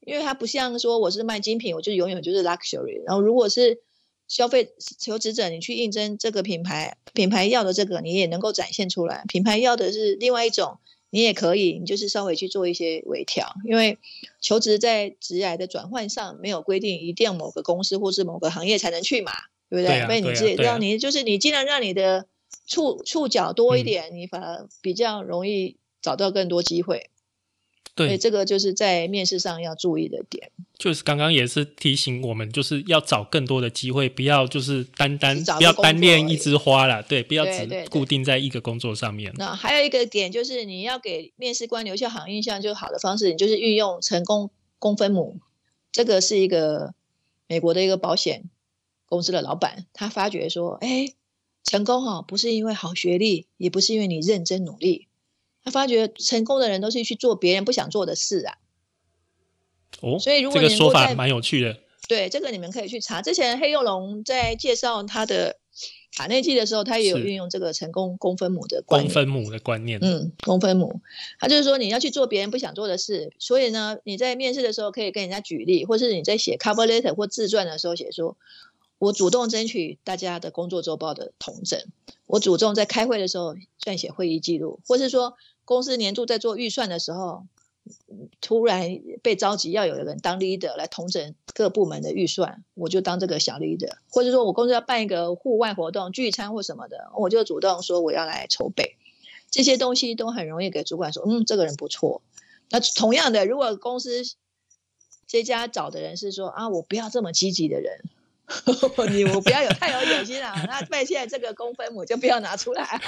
[0.00, 3.02] 因为它不像说我是卖精品，我就永远就是 luxury。
[3.04, 3.82] 然后如果是
[4.28, 10.78] 消费求职者，你去应征这个品牌，品牌要的这个你也能够展现出来，品牌要的是另外一种。
[11.10, 13.96] 你也可以，你就是稍微去做一些微调，因为
[14.42, 19.32] 求职在职涯的转换上没有规定一定要某个公司或是某个行业才能去嘛，
[19.70, 20.04] 对不对？
[20.04, 22.26] 所以你自己让你就是你尽量让你的
[22.66, 27.08] 触触角多一点，你反而比较容易找到更多机会。
[28.06, 30.50] 对，这个就是在面试上要注意的点。
[30.78, 39.32] 就是刚刚也是提醒我们，就是要找更多的机会，不要就是单单不要单恋一枝花啦，对，不要只固定在一个工作上面。
[39.36, 45.40] 那还有一个点就是，你要给面试官留下好印象，就好的方式，你就是运用成功公分母。
[45.90, 46.94] 这个是一个
[47.48, 48.44] 美国的一个保险
[49.06, 51.12] 公司的老板，他发觉说，哎，
[51.64, 55.07] 成功哈不是因为好学历，也不是因为你认真努力。
[55.68, 58.56] 他发觉成功的人都是去做别人不想做的事啊。
[60.00, 61.76] 哦，所以如果这个说法蛮有趣的。
[62.08, 63.20] 对，这个你们可以去查。
[63.20, 65.58] 之前黑幼龙在介绍他的
[66.16, 69.98] 卡内基的时候，他也有运用这个成功公分母的公分母的观念。
[70.00, 71.02] 嗯，公分母，
[71.38, 73.34] 他就是说你要去做别人不想做的事。
[73.38, 78.38] 所以呢，你在面试的时候可以跟人家举例，或是你在写 cover letter 或自传的时候写说，
[78.98, 81.78] 我主动争取大家的工作周报的同整，
[82.24, 85.34] 我主动在开会的时候撰写会议记录，或是说。
[85.68, 87.46] 公司年度在做预算的时候，
[88.40, 88.88] 突然
[89.22, 98.96] 被召集要有人当 leader 来统整各部门的预算，我就当这个小 leader，或者说我公司要办一个户外活动聚餐或什么的，我就主动说我要来筹备，
[99.50, 102.22] 这些东西都很容易给主管说，嗯，这个人不错。
[102.70, 104.22] 那同样的，如果公司
[105.26, 108.00] 这家找的人是说啊，我不要这么积极的人，
[109.12, 112.98] 你我不要有太有野心啊，那那现在这个公分母就不要拿出来。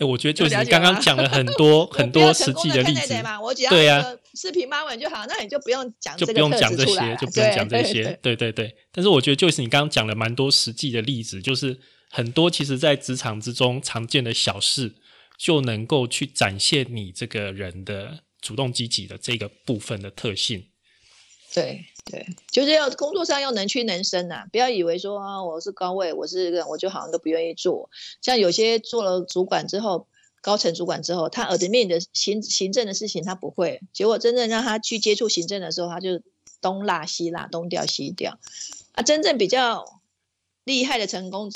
[0.00, 4.02] 哎，我觉得就是你刚刚讲了很 多很多实际的例子，我只要对呀，
[4.34, 8.74] 四平八稳就好，那你就不用讲就不用讲这些就不用讲这对些，对对对。
[8.90, 11.78] 但是我觉得就是你刚刚讲了蛮多实际的例子，就是
[12.10, 14.94] 很多其实在职场之中常见的小事，
[15.38, 20.64] 就能够去展现你这个人的主动积极的这个部分的特性。
[21.52, 27.88] 对对，就是要工作上要能屈能伸呐、不要以为说啊我是高位，我是个我就好像都不愿意做。
[28.20, 30.06] 像有些做了主管之后，
[30.42, 36.20] 高层主管之后，他 admin 的行行政的事情他不会，结果真正让他去接触行政的时候，他就
[36.60, 38.38] 东拉西拉，东调西调。
[38.92, 40.00] 啊，真正比较
[40.64, 41.50] 厉害的成功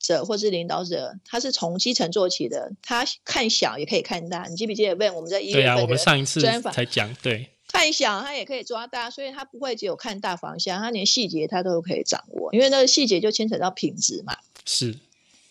[0.00, 4.46] 者或是领导者，他是从基层做起的，他看小也可以看大。
[4.48, 14.36] 你记不记得问我们在一对啊，我们上一次专访才讲，对看小他也可以抓大，所以他不会只有看大方向，他连细节他都可以掌握，因为那个细节就牵扯到品质嘛。
[14.64, 14.96] 是，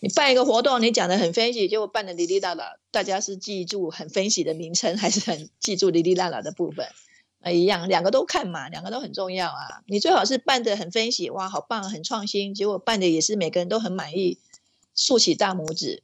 [0.00, 6.88] 你办一个活动，你讲的很分析，结果办的哩哩啦啦，大家是记住很分析的名称，还是很记住哩哩啦啦的部分？
[7.40, 9.82] 啊，一样，两个都看嘛，两个都很重要啊。
[9.86, 14.38] 你最好是办的很分析，哇，好棒，很创新，结果办的也是每个人都很满意，
[14.94, 16.02] 竖起大拇指，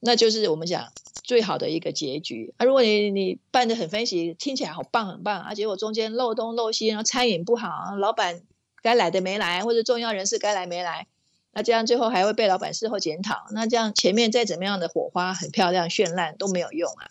[0.00, 2.54] 那就是我们讲最好的一个结局。
[2.56, 8.42] 啊，如果你你办的很分析，听起来好棒很棒，啊，结果中间漏东漏西，然后餐饮不好，老板
[8.82, 11.06] 该来的没来，或者重要人士该来没来。
[11.52, 17.08] 那这样最后还会被老板事后检讨，那这样前面再怎么样的火花很漂亮绚烂都没有用啊。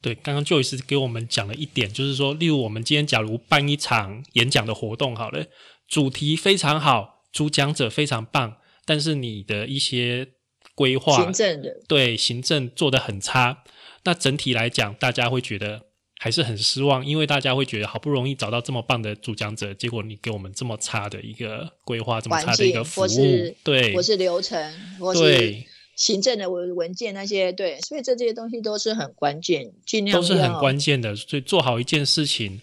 [0.00, 5.46] 对，刚刚 Joy 是给我们讲了一点，就是说，例如我们今天假如办一场演讲的活动，好了，
[5.86, 10.32] 主题非常好，主讲者非常棒，但是你的一些
[10.74, 13.62] 规划行政的对行政做的很差，
[14.04, 15.82] 那整体来讲，大家会觉得
[16.18, 31.14] 还是很失望，因为大家会觉得好不容易找到这么棒的主讲者，结果你给我们这么差的一个规划，这么差的一个境，服务是，对，我是流程，或是对，行政的文文件那些，对，所以这这些东西都是很关键，尽量都是很关键的。
[31.14, 32.60] 所以做好一件事情，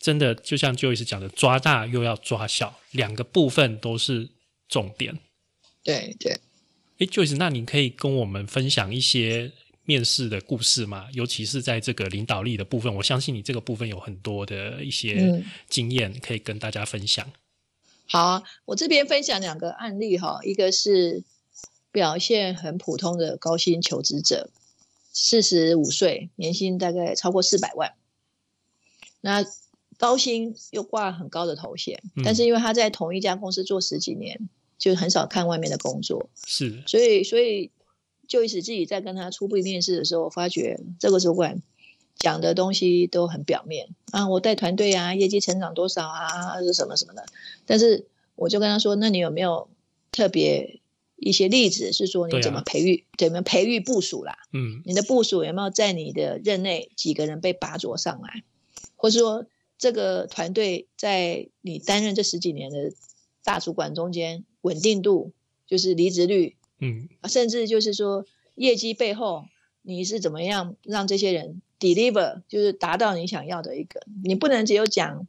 [0.00, 4.30] 真的就像 Joyce 讲的，抓大又要抓小，两个部分都是
[4.68, 5.18] 重点。
[5.84, 6.36] 对对。
[6.98, 9.52] 诶 j o y c e 那你可以跟我们分享一些
[9.84, 11.06] 面试的故事吗？
[11.12, 17.30] 尤其是在这个领导力的部分，我相信你这个部分有很多的一些嗯经验可以跟大家分享。
[18.08, 21.22] 好啊，我这边分享两个案例哈，一个是
[21.92, 24.50] 表现很普通的高薪求职者，
[25.12, 27.94] 四十五岁，年薪大概超过四百万，
[29.20, 29.44] 那
[29.98, 37.70] 高薪又挂很高的头衔，嗯但是因为他在同一家公司做十几年，就很少看外面的工作，是，所以所以
[38.28, 41.62] 就一直自己在跟他初步面试的时候，发觉这个主管
[42.16, 47.24] 讲的东西都很表面啊，我带团队啊，业绩成长多少啊，是什么什么的。
[47.64, 49.68] 但是我就跟他说，那你有没有
[50.12, 50.80] 特别
[51.16, 54.36] 一些例子，是说你怎么培育、怎么培育部署啦？
[54.52, 58.42] 嗯，你的部署有没有在你的任内几个人被拔擢上来，
[58.96, 59.46] 或是说
[59.78, 62.92] 这个团队在你担任这十几年的
[63.44, 65.32] 大主管中间稳定度，
[65.66, 68.26] 就是离职率，嗯，啊甚至就是说
[68.56, 69.44] 业绩背后
[69.82, 75.26] 你是怎么样让这些人 deliver，就是达到你想要的一个，你不能只有讲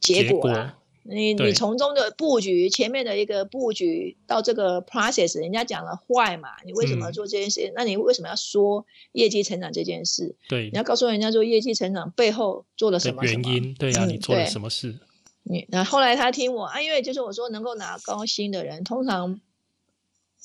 [0.00, 0.78] 结果啊。
[1.04, 7.72] 你对你从中的布局，前面的一个布局到这个 process，人家讲了坏嘛，你为什么嗯做这件事？
[7.74, 10.36] 那你为什么要说业绩成长这件事？
[10.48, 14.94] 对你要告诉人家说业绩成长背后做了什的么原因，对啊，嗯你做了什么事？
[15.44, 19.40] 你那后来他听我啊，因为就是我说能够拿高薪的人，通常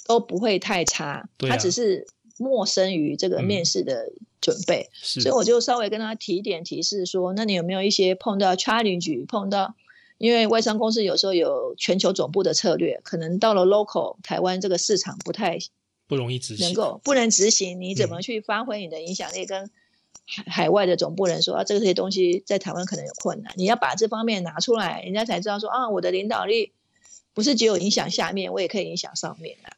[0.06, 2.08] 都不会太差，他只是
[2.38, 9.76] 陌生于这个嗯面试的准备，是所以我就稍微跟他提点提示说，那你有没有一些碰到 challenge，碰到
[10.18, 15.60] 因为外商公司有时候有全球总部的策略，可能到了 local 台湾这个市场不太
[16.08, 16.74] 不容易执行能。
[16.74, 19.70] 够不能执行，你怎嗯么去发挥你的影响力跟海
[20.48, 26.74] 海外的总部人说啊，这些东西在台湾可能有困难，你要把这方面拿出来，人家才知道说啊，我的领导力
[27.34, 29.72] 不是只有影响下面，我也可以影响上面啊。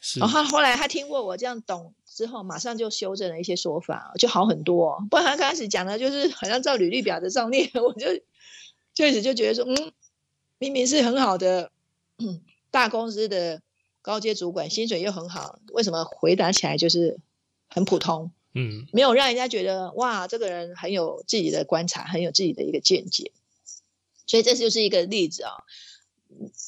[0.00, 5.06] 是然后他后来他听过我这样懂之后，马上就修正了一些说法，就好很多、哦。
[5.10, 8.06] 不然他刚开始讲的就是好像照履历表的上面，我就
[8.94, 9.92] 确实就觉得说，嗯，
[10.58, 11.70] 明明是很好的、
[12.16, 13.60] 嗯、大公司的
[14.00, 17.18] 高阶主管，薪水又很好，为什么回答起来就是
[17.68, 18.30] 很普通？
[18.54, 23.32] 嗯，没有让人家觉得哇，这个人很有自己的观察，很有自己的一个见解。
[24.26, 25.52] 所以这就是一个例子啊、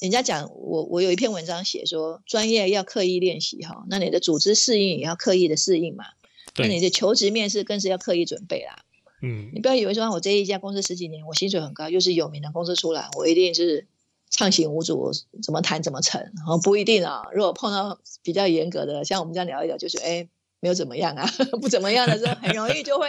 [0.01, 6.05] 人家讲我，我有一篇文章写说，专业要刻意练习哈，那你的组织适应也要刻意的适应嘛。
[6.57, 8.85] 那你，的求职面试更是要刻意准备啦。
[9.23, 13.87] 嗯你不要以为说我这一家公司十几年，我薪水很高，又是有名的公司出来，我一定是
[14.29, 15.13] 畅行无阻，
[15.43, 16.21] 怎么谈怎么成。
[16.21, 20.29] 然后不一定啊，如果碰到比较严格的，像我们这样聊一聊，就是哎
[20.63, 21.29] 没有怎么样啊，
[21.61, 23.09] 不怎么样的时候，很容易就会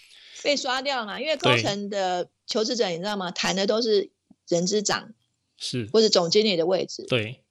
[0.42, 3.30] 被刷掉嘛，因为高层的求职者你知道吗？
[3.30, 4.10] 谈的都是
[4.48, 5.12] 人资长
[5.58, 7.04] 是或者总经理的位置。
[7.06, 7.44] 对，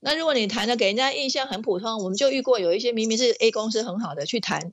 [0.00, 4.72] 那如果你谈的给人家印象很普通，我们就遇过有一些明明是 A 公司很好的去谈，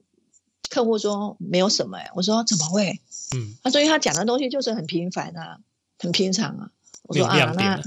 [0.68, 3.00] 客户说没有什么哎，我说怎么会？
[3.36, 5.60] 嗯，他所以他讲的东西就是很平凡啊，
[6.00, 6.72] 很平常啊。
[7.04, 7.82] 我说啊，那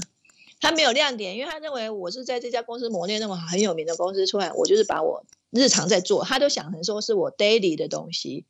[0.60, 8.44] 他没有亮点，因为他认为我是在这家公司磨练那么好很有名的公司出来，我就是把我日常在做，他都想成说是我 daily 的东西。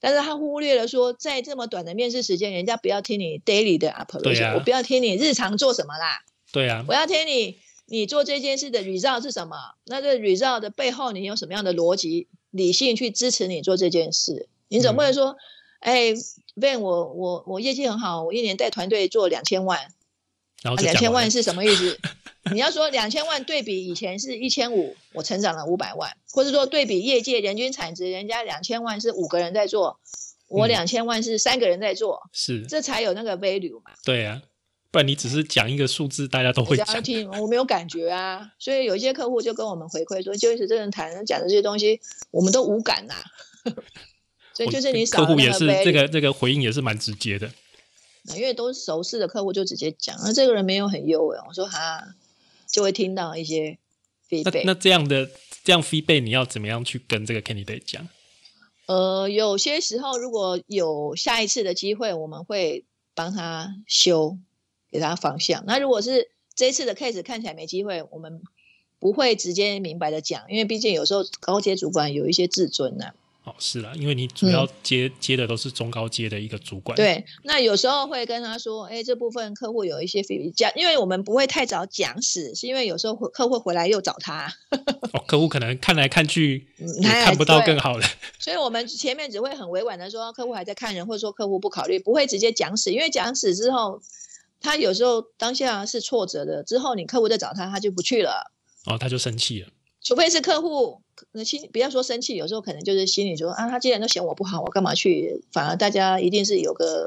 [0.00, 9.56] 但是他忽略了说，在这么短的面试时间，人家不要听你 daily 的 operation，、对啊我不要听你日常做什么啦，对啊，我要听你你做这件事的 result 是什么？
[9.86, 14.48] 那这 result 的背后，你有什么样的逻辑、理性去支持你做这件事？
[14.66, 15.36] 你总不能说，
[15.78, 16.12] 哎、
[16.56, 19.78] Ben，我我我业绩很好，我一年带团队做两千万，
[20.62, 21.98] 然后就两千万是什么意思？
[22.52, 30.00] 你要说两千万对比以前是一千五，我成长了五百万，或者说对比业界人均产值，人家两千万是五个人在做，
[30.48, 33.92] 我嗯两千万是三个人在做，是，这才有那个 value 嘛。
[34.04, 34.42] 对啊，
[34.90, 37.02] 不然你只是讲一个数字，大家都会讲。
[37.02, 42.00] 听我没有感觉啊，所以有一些客户就跟我们回馈说，就是这人谈讲的这些东西，
[42.32, 43.14] 我们都无感呐、
[44.52, 47.48] 所以就是你少客户也是这个这个回应也是蛮直接的。
[48.34, 52.14] 因为都是熟识的客户就直接讲，那这个人没有很优哎，我说哈，
[52.68, 53.78] 就会听到一些
[54.30, 54.62] 那 feedback。
[54.64, 55.28] 那这样的
[55.64, 58.08] 这样 feedback 你要怎么样去跟这个 candidate 讲？
[58.86, 64.38] 呃，有些时候如果有下一次的机会，我们会帮他修，
[64.90, 65.64] 给他方向。
[65.66, 68.42] 那如果是这一次的 case 看起来没机会，我们
[68.98, 73.14] 不会直接明白的讲，因为毕竟有时候高阶主管有一些自尊呐、
[73.44, 84.46] 哦，是啦，因为你主要接、接的都是中高阶的一个主管。，嗯对，那有时候会跟他说，哎，这部分客户有一些 feedback，讲，因为我们不会太早讲死，是因为有时候会客户回来又找他，
[85.12, 88.06] 哦，客户可能看来看去嗯也看不到更好的。
[88.38, 94.00] 所以我们前面只会很委婉的说客户还在看人，或者说客户不考虑，不会直接讲死，因为讲死之后，
[94.60, 98.52] 他有时候当下是挫折的，之后你客户再找他，他就不去了。
[98.86, 99.68] 哦，他就生气了。
[100.02, 101.00] 除非是客户，
[101.30, 105.42] 那心不要说生气，有时候可能就是心里说啊，他既然都嫌我不好，我干嘛去？
[105.52, 107.06] 反而大家一定是有个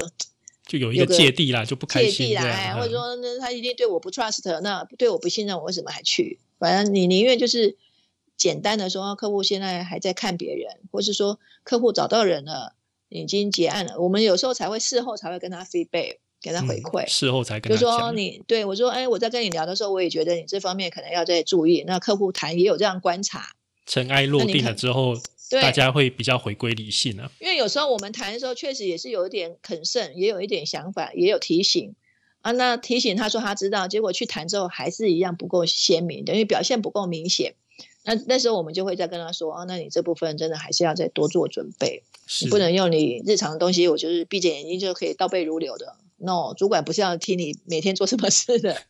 [0.65, 6.39] 就有一个芥蒂啦，就不开芥蒂啦，或者说那他一定对我不 trust，那对我不信任，我为什么还去？
[6.57, 7.77] 反正你宁愿就是
[8.37, 12.75] 简单的说，客户现在还在看别人，或是说客户找到人了，
[13.09, 17.03] 已经结案了，我们有时候才会事后才会跟他 feedback，给他回馈。
[17.03, 18.11] 嗯事后才跟就说。
[18.11, 21.83] 你对我说，哎，我在跟你聊的时候，我也觉得你这方面可能要再注意。
[21.87, 23.55] 那客户谈也有这样观察，
[23.87, 25.15] 尘埃落定了之后，
[25.49, 27.31] 对大家会比较回归理性啊。
[27.39, 31.95] 因为有时候我们谈的时候，确实也是有一点肯慎，也有一点想法，也有提醒
[32.41, 32.51] 啊。
[32.51, 37.55] 那提醒他说他知道，结果去谈之后还是一样不够鲜明，等于表现不够明显。
[38.03, 45.97] 那那时候我们就会再跟他说，哦，那你这部分真的还是要再多做准备，是你不能用你日常的东西，我就是闭着眼睛就可以倒背如流的。
[46.17, 48.81] No，主管不是要听你每天做什么事的。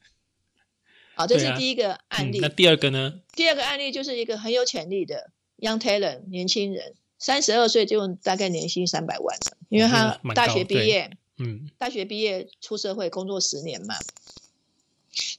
[1.16, 2.40] 好，这是第一个案例。
[2.40, 3.22] 嗯那第二个呢？
[3.34, 13.96] 第二个案例就是一个很有潜力的 young talent 年轻人，三十二岁就大概年薪三百万了，因为他大学毕业，嗯，大学毕业出社会工作十年嘛。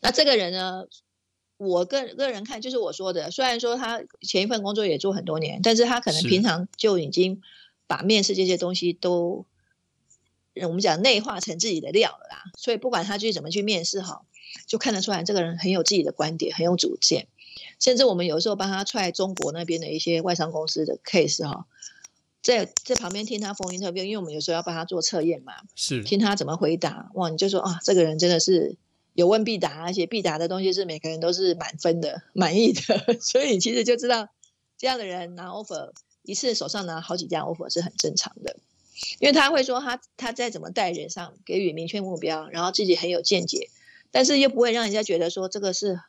[0.01, 0.87] 那这个人呢，
[1.59, 7.43] 我个个人看就是我说的，虽然说他前一份工作也做很多年，但是他可能平常就已经
[7.87, 9.45] 把面试这些东西都，
[10.63, 12.43] 我们讲内化成自己的料了啦。
[12.57, 14.23] 所以不管他去怎么去面试哈，
[14.67, 17.29] 就看得出来这个人很有自己的观点，很有主见。
[17.81, 21.67] 甚至我们有时候帮他踹中国那边的一些外商公司的 case 哈，
[22.43, 28.77] 在在旁边听他 phone interview，因为我们有时候要帮他做测验嘛，是听他怎么回答，哇，你就说啊，这个人真的是
[29.15, 34.29] 有问必答，而且必答的东西是每个人都是满分的、满意的， 所以你其实就知道
[34.79, 35.93] 这样的人拿 offer
[36.23, 38.57] 一次手上拿好几家 offer 是很正常的，
[39.19, 43.71] 因为他会说他他在怎么带人上给予明确目标，然后自己很有见解，
[44.11, 46.01] 但是又不会让人家觉得说这个是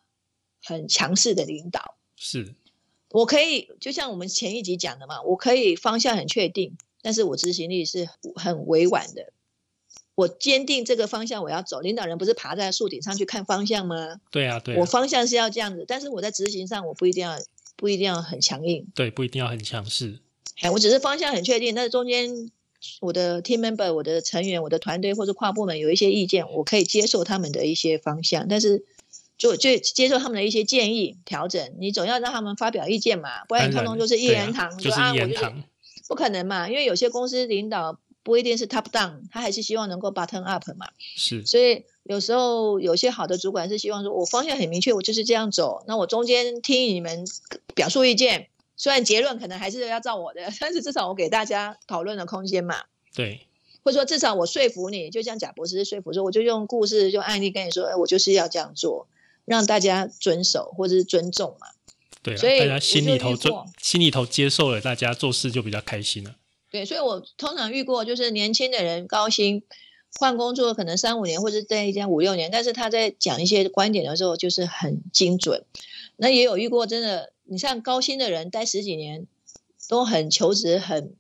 [0.64, 1.98] 很强势的领导。
[2.16, 2.56] 是，
[3.12, 9.34] 我可以就像我们前一集讲的嘛，我可以方向很确定，但是我执行力是很委婉的。
[10.16, 14.20] 我坚定这个方向我要走，领导人不是爬在树顶上去看方向吗？
[14.32, 17.38] 对啊，对我啊，方向是要这样子，但是我在执行上我不一定要
[17.76, 20.20] 不一定要很强硬，对，不一定要很强势。
[20.62, 22.50] 哎，我只是方向很确定，但是中间
[23.02, 28.86] 我的 team member、我的成员、我的团队或者跨部门有一些意见，我可以接受他们的一些方向，但是
[29.38, 31.74] 就就接受他们的一些建议调整。
[31.80, 35.64] 你总要让他们发表意见嘛，不然你通通就是一言堂，就是一说啊我就是言堂。
[36.08, 40.88] 不可能嘛，因为有些公司领导不一定是 top down，他还是希望能够 button up 嘛。
[41.18, 47.26] 是所以有时候有些好的主管是希望说，我方向很明确，我就是这样走，那我中间听你们
[47.76, 48.48] 表述意见，
[48.78, 52.84] 虽然结论可能还是要照我的， 但是至少我给大家讨论的空间嘛。
[53.14, 53.48] 对，
[53.84, 59.08] 或者说至少我说服你，就像贾博士说服说，我就用故事、用案例跟你说，哎，我就是要这样做，
[59.44, 61.68] 让大家遵守或者是尊重嘛。
[62.22, 66.36] 对啊，所以大家心里头就我就遇过心里头接受了，大家做事就比较开心了。
[66.70, 69.64] 对，所以我通常遇过就是年轻的人高薪
[70.20, 75.64] 换工作，可能三五年或者在一家五六年，但是他在讲一些观点的时候就是很精准。
[76.18, 79.28] 那也有遇过真的，你像高薪的人待十几年
[79.90, 81.16] 都很求职很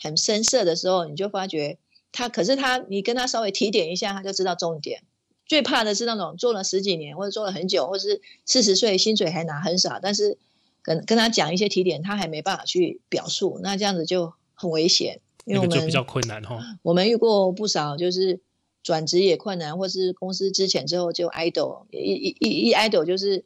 [0.00, 1.78] 很深色的时候，你就发觉
[2.10, 5.02] 他，可是他你跟他稍微提点一下，他就知道重点。
[5.46, 10.38] 最怕的是那种做了十几年或者做了很久，或者是四十岁薪水还拿很少，但是
[10.82, 15.20] 跟跟他讲一些提点，他还没办法去表述，那这样子就很危险。
[15.44, 16.78] 因为我们那个就比较困难哈。
[16.82, 18.40] 我们遇过不少，就是
[18.82, 23.44] 转职也困难，或是公司之前之后就 idle，一一一一 idle 就是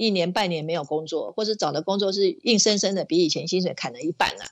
[0.00, 4.48] 一年半年没有工作，或是找的工作是硬生生的比以前薪水砍了一半啊。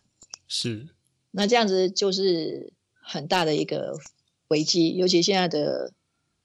[0.47, 0.89] 是，
[1.31, 3.99] 那这样子就是很大的一个
[4.49, 5.95] 危机，尤其现在的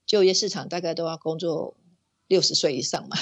[0.05, 1.75] 就业市场大概都要工作
[2.27, 3.17] 六十岁以上嘛，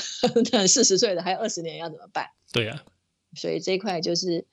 [0.52, 2.28] 那四十岁的还有二十年要怎么办？
[2.54, 2.84] 对啊，
[3.36, 4.46] 所以这一块就是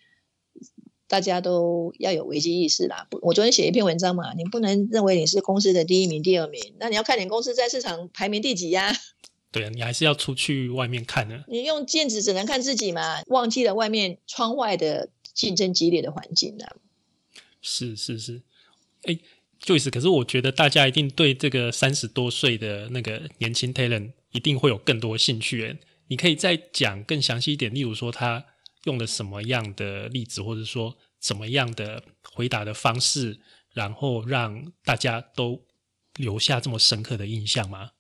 [1.06, 3.06] 大家都要有危机意识啦。
[3.20, 8.94] 我昨天写一篇文章嘛，你不能认为你是公司的第一名、第二名，那你要看你公司在市场排名第几呀、
[9.50, 11.44] 对啊，你还是要出去外面看的。
[11.48, 16.76] 你用镜子只能看自己嘛，忘记了外面窗外的竞争激烈的环境啊。
[17.60, 18.42] 是是是，
[19.02, 19.18] 哎
[19.62, 25.62] ，Joyce，可是我觉得大家一定对这个三十多岁的那个年轻 talent 一定会有更多兴趣。
[25.62, 25.78] 诶
[26.08, 28.44] 你可以再讲更详细一点，例如说他
[28.84, 33.40] 用了什么样的例子，或者说怎么样的回答的方式，
[33.74, 35.66] 然后让大家都
[36.16, 37.90] 留下这么深刻的印象吗？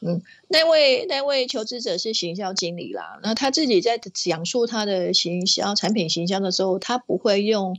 [0.00, 7.76] 嗯那位那位求职者是行销经理啦，那他自己在讲述他的行销产品行销的时候，他不会用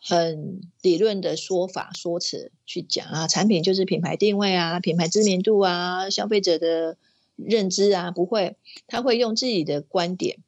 [0.00, 6.96] 很理论的说法说辞去讲啊，产品就是品牌定位啊，品牌知名度啊，消费者的
[7.34, 8.56] 认知啊，不会，
[8.86, 10.38] 他会用自己的观点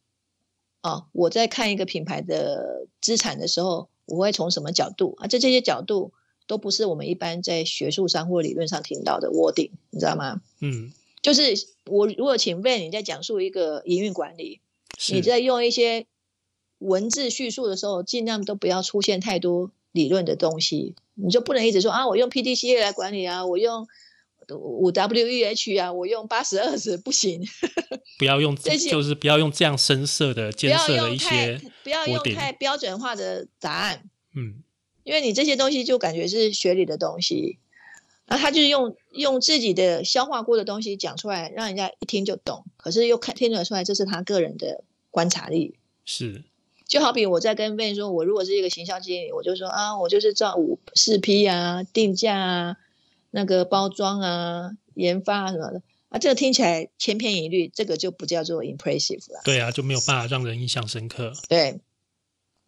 [0.81, 5.26] 啊，我在看一个品牌的资产的时候，我会从什么角度啊？
[5.26, 6.12] 在这些角度
[6.49, 10.40] 都不是我们一般在学术上或理论上听到的 wording，你知道吗？
[10.61, 10.92] 嗯，
[11.22, 11.55] 就是
[11.86, 14.61] 我如果请 Van 你在讲述一个营运管理，
[15.12, 16.07] 你在用一些
[16.78, 23.86] 文字叙述的时候，尽量都不要出现太多理论的东西，你就不能一直说啊，我用 PDCA 来管理啊，我用
[24.51, 27.42] 五 WEH 啊，我用八十二十不行，
[28.18, 34.62] 不要用，这些就是不要用这样深色的、不要艰涩的一些，不要用太标准化的答案，嗯，
[35.09, 37.59] 因为你这些东西就感觉是学理的东西，
[38.26, 45.76] 然后他就是用用自己的消化过的东西讲出来，让人家一听就懂，可是又看听得出来这是他个人的观察力。
[46.04, 46.44] 是
[46.86, 52.76] 就好比我在跟 Van 说，我如果是一个形象经理，我就说啊，我就是照五四 P 啊、定价啊、
[53.30, 55.80] 那个包装啊、研发啊什么的
[56.11, 59.40] 啊，这个听起来千篇一律，这个就不叫做 impressive 了。
[59.42, 61.32] 对啊，就没有办法让人印象深刻。
[61.48, 61.78] 对，那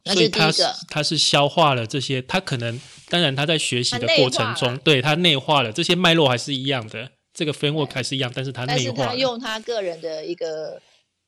[0.04, 0.52] 所以他。
[0.88, 9.18] 他是消化了这些，他可能当然他在学习的过程中，了对他内化了这些脉络还是一样的，这个 framework 还是一样，但是他但是他内化了。
[9.18, 10.82] 用他个人的一个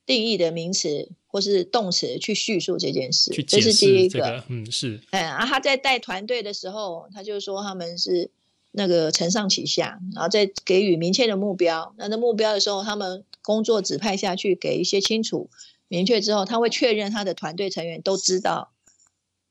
[0.04, 8.30] 定义的名词或是动词去叙述这件事，这是第一个，嗯，是哎，啊，他在带团队的时候，他就说他们是
[8.72, 11.94] 那个承上启下，然后再给予明确的目标。
[11.96, 15.48] 那那目标的时候，他们工作指派下去，给一些清楚
[15.92, 18.72] 明确之后，他会确认他的团队成员都知道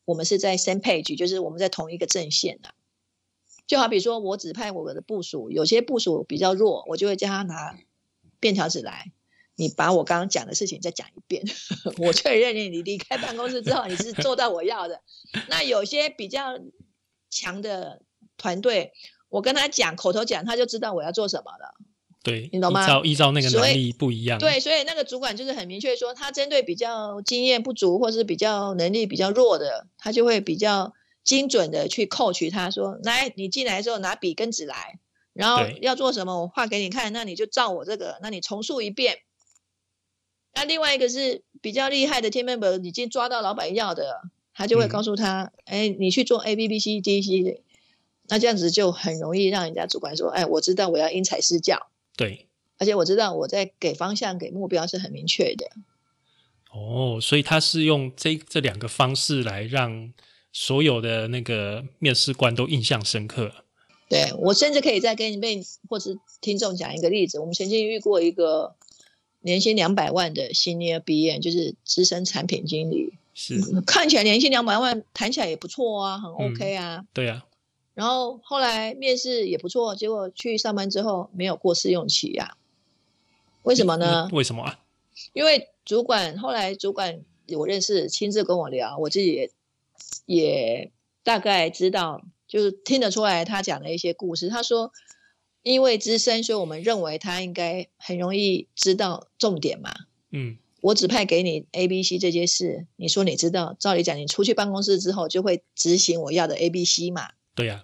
[0.05, 2.73] 我们是在 same page，就是我们在同一个阵线啊。
[3.67, 7.77] 就好比说我指派我的部署，有些部署比较弱，我就会叫他拿
[8.39, 9.11] 便条纸来。
[9.53, 11.43] 你把我刚刚讲的事情再讲一遍，
[12.01, 15.03] 我确认你你离开办公室之后，你是做到我要的。
[15.47, 16.59] 那有些比较
[17.29, 18.01] 强的
[18.35, 18.93] 团队，
[19.29, 21.75] 我跟他讲口头讲，他就知道我要做什么了。
[22.23, 22.83] 对，你懂吗？
[22.83, 30.93] 依照依照那个能力不一样，对，所以那个主管就是很明确说，他针对比较经验不足或是比较能力比较弱的，他就会比较
[31.23, 34.99] 精准的去扣取他说，来，你进来之后拿笔跟纸来，
[35.33, 39.19] 然后要做什么，我画给你看，那你就照我这个，那你重述一遍。
[40.53, 44.21] 那另外一个是比较厉害的 team member 已经抓到老板要的，
[44.53, 44.89] 他就会嗯。
[44.89, 47.63] 告诉他，哎、你去做 A B B C D C，
[48.27, 51.87] 那这样子就很容易让人家主管说，哎，我知道我要因材施教，
[52.21, 52.47] 对
[52.77, 55.65] 而且我知道我在给方向、给目标是很明确的。
[56.71, 60.13] 哦，所以他是用这这两个方式来让
[60.53, 63.51] 所有的那个面试官都印象深刻。
[64.09, 68.75] 对我甚至可以再跟你们或是听众讲一个例子，我们曾经遇过一个
[69.41, 77.03] 年薪两百万的 senior BM，就是资深产品经理，是，看起来年薪两百万，谈起来也不错啊，很嗯 OK 啊。
[77.13, 77.45] 对啊，
[78.01, 82.57] 然后后来面试也不错，结果去上班之后没有过试用期呀、
[83.61, 84.27] 为什么呢？
[84.33, 84.79] 为什么啊？
[85.33, 87.23] 因为主管后来主管
[87.55, 89.51] 我认识，亲自跟我聊，我自己也
[90.25, 90.91] 也
[91.21, 94.49] 大概知道，就是听得出来他讲的一些故事。
[94.49, 94.91] 他说，
[95.61, 99.93] 因为资深，所以我们认为他应该很容易知道重点嘛。
[100.31, 107.33] 嗯，我指派给你 A、B、C 这些事，你说你知道，照理讲，你出去办公室之后就会执行我要的 A、B、C 嘛。
[107.53, 107.83] 对呀、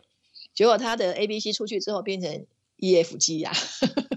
[0.57, 2.47] 结果他的 A、B、C 出去之后变成
[2.77, 3.51] E、F、G 呀、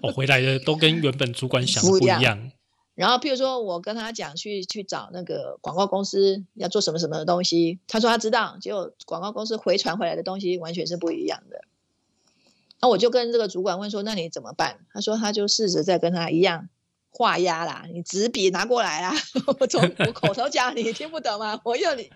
[0.03, 2.51] 我、回来的都跟原本主管想的不一样。
[2.95, 11.61] 然后，譬如说我跟他讲去去找那个广告公司要做什么什么的东西，他说他知道，结果广告公司回传回来的东西完全是不一样的。
[12.81, 16.71] 那我就跟这个主管问说：“那你怎么办？”他说：“他就试着再跟他一样
[17.11, 19.13] 画押啦，你纸笔拿过来啦，
[19.61, 21.61] 我从我口头讲你听不懂吗？
[21.65, 22.11] 我要你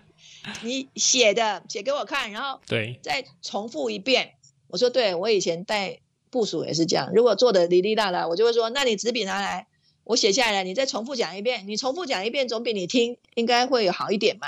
[0.61, 4.33] 你写的写给我看，然后对，再重复一遍。
[4.67, 5.99] 我说对，我以前带
[6.29, 9.67] 部署也是这样，如果做的哩哩啦啦，我就会说，那你纸笔拿来，
[10.03, 11.67] 我写下来，你再重复讲一遍。
[11.67, 14.47] 你重复讲一遍，总比你听应该会好一点嘛。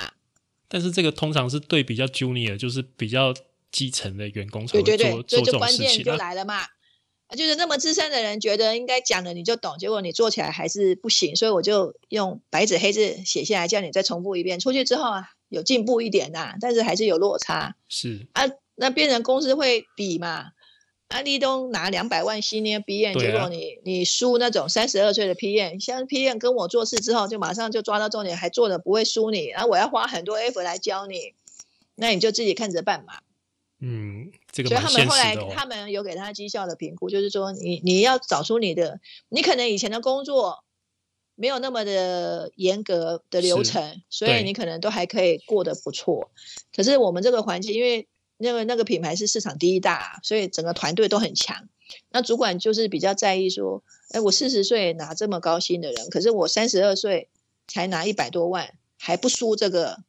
[0.67, 3.33] 但是这个通常是对比较 junior，就是比较
[3.71, 6.15] 基层的员工才对会做做这种事情就。
[6.15, 6.57] 来了嘛。
[6.57, 14.61] 啊就是那么资深的人觉得应该讲了你就懂，结果你做起来还是不行，所以我就用白纸黑字写下来，叫你再重复一遍。
[14.61, 17.75] 出去之后啊，有进步一点呐、但是还是有落差。
[17.87, 18.43] 是，啊，
[18.75, 20.51] 那变成公司会比嘛？
[21.07, 31.33] 啊，立东拿两百万新年 B 验，结果你你输那种三十二岁的 P 验，像 P 验跟我做事之后，就马上就抓到重点，还做的不会输你，然后我要花很多 F 来教你，
[31.95, 33.19] 那你就自己看着办嘛。
[33.79, 35.35] 嗯，这个所以他们后来。
[35.53, 40.63] 他们有给他绩效的评估，就是说你你要找出你的，你可能以前的工作
[41.39, 46.31] 没有那么的严格的流程，所以你可能都还可以过得不错。
[46.75, 48.07] 可是我们这个环境，因为
[48.37, 51.69] 那个那个品牌是市场第一大，所以整个团队都很强。
[52.09, 57.29] 那主管就是比较在意说，哎，我四十岁拿这么高薪的人，可是我三十二岁
[57.67, 59.99] 才拿一百多万，还不输这个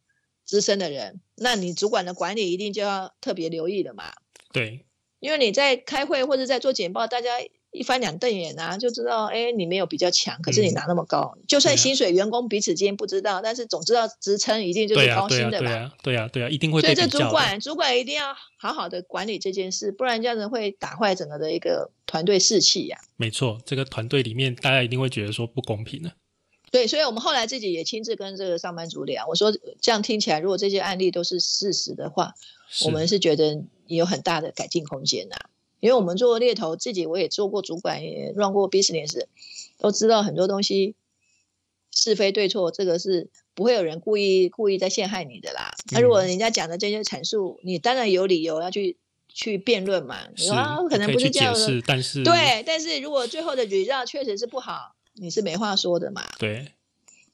[0.46, 4.14] 资深的人，那你主管的管理一定就要特别留意了嘛。
[4.50, 4.86] 对，
[5.20, 7.28] 因为你在开会或者在做简报，大家
[7.70, 15.68] 一翻两瞪眼啊，就知道哎，你没有比较强，可是你嗯拿那么高，就算薪水员工彼此间不知道，但是总知道职称一定就是高薪的嘛。
[15.68, 17.18] 对啊，对啊，对啊，一定会所以这主。
[17.30, 26.12] 管主管一定要好好的管理这件事，不然这样子会打坏整个的一个团队士气呀、没错，这个团队里面大家一定会觉得说不公平的。
[26.70, 32.34] 对，所以我们后来自己也亲自跟这个上班族聊，我说这样听起来，如果这些案例都是事实的话，
[32.84, 35.36] 我们是觉得有很大的改进空间呐、
[35.80, 39.26] 因为我们做猎头，自己我也做过主管，也 run 过 business，
[39.78, 40.94] 都知道很多东西
[41.92, 45.70] 是非对错，这个是不会有人故意故意在陷害你的啦。
[45.92, 48.96] 那如果人家讲的这些阐述，你当然有理由要去
[49.28, 50.16] 去辩论嘛。
[50.34, 52.62] 你是说啊，可能不是这样的，但是对。
[52.66, 56.22] 但是如果最后的 result 确实是不好，你是没话说的嘛。
[56.38, 56.72] 对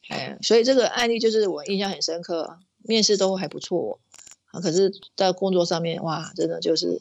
[0.08, 3.98] 哎，所以这个案例就是我印象很深刻，面试都还不错
[4.50, 7.00] 啊，可是在工作上面哇，真的就是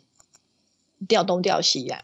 [1.08, 2.04] 调东调西呀、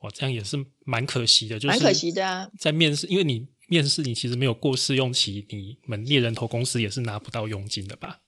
[0.00, 2.48] 哇，这样也是蛮可惜的，就是蛮可惜的啊。
[2.58, 8.20] 在面试，因为你面试你其实没有过试用期，你们猎人头公司也是拿不到佣金的吧？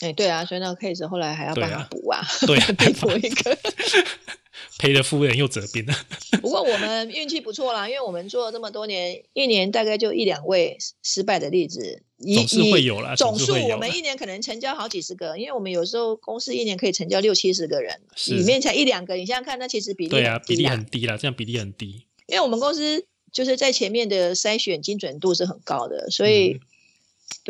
[0.00, 3.58] 哎，对啊，所以那个 case 后来还要帮他补啊，对啊， 被补一个。
[4.78, 5.94] 赔了夫人又折兵了。
[6.42, 22.06] 不过我们运气不错啦，因为我们做了这么多年，一年大概就一两位失败的例子，以总是会有啦以总数我们一年可能成交好几十个，因为我们有时候公司一年可以成交六七十个人，是里面才一两个，你想想看，那其实比例对啊，比例很低啦这样比例很低。
[22.26, 26.60] 因为我们公司就是在前面的筛选精准度是很高的，所以嗯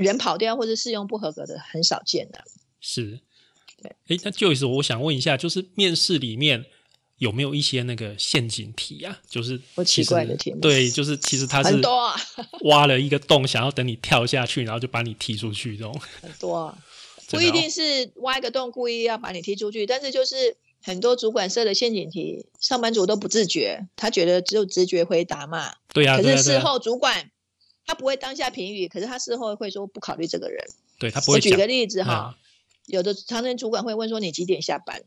[0.04, 2.42] 人跑掉或者试用不合格的很少见的。
[2.80, 3.20] 是，
[3.80, 6.64] 对诶，那 Joyce，我想问一下，就是面试里面
[7.18, 9.20] 有没有一些那个陷阱题啊？
[9.28, 12.14] 就是或奇怪的题目对，就是其实他是很多啊，
[12.64, 16.76] 挖了一个洞，想要等你跳下去，然后就把你踢出去，这种很多
[17.30, 25.72] 不一定是挖一个洞故意要把你踢出去，但是就是很多主管设的陷阱题，上班族都不自觉，他觉得只有直觉回答嘛。
[25.92, 27.30] 对啊，可是事后主管
[27.86, 30.64] 他不会当下评语，可是他事后会说不考虑这个人。
[30.98, 32.34] 对他不会我举个例子哈，啊
[32.86, 35.02] 有的常常主管会问说你几点下班？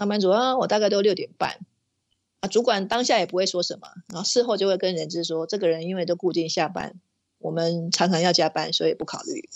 [0.00, 1.58] 上班族啊，我大概都六点半。
[2.40, 6.98] 啊，主管当下也不会说什么，然后事后就会跟人资说，这个人因为都固定下班，
[7.36, 9.46] 我们常常要加班，所以不考虑。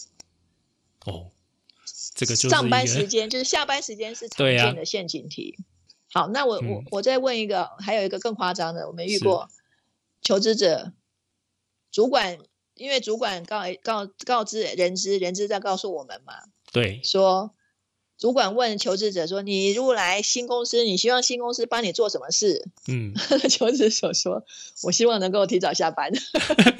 [1.06, 1.30] 哦，
[2.14, 5.56] 这个就是上班时间就是下班时间是常见的陷阱题。
[6.12, 9.48] 好，那我、我嗯我再问一个，还有一个更夸张的，我们遇是过
[10.20, 10.92] 求职者
[11.90, 12.36] 主管
[12.74, 16.34] 因为主管告告告知人资，人资在告诉我们嘛，
[16.70, 17.54] 对，说
[18.24, 23.12] 主管问求职者说：“你如果来新公司，你希望新公司帮你做什么事？”嗯，
[23.50, 24.42] 求职者说
[24.82, 26.10] ：“我希望能够提早下班。”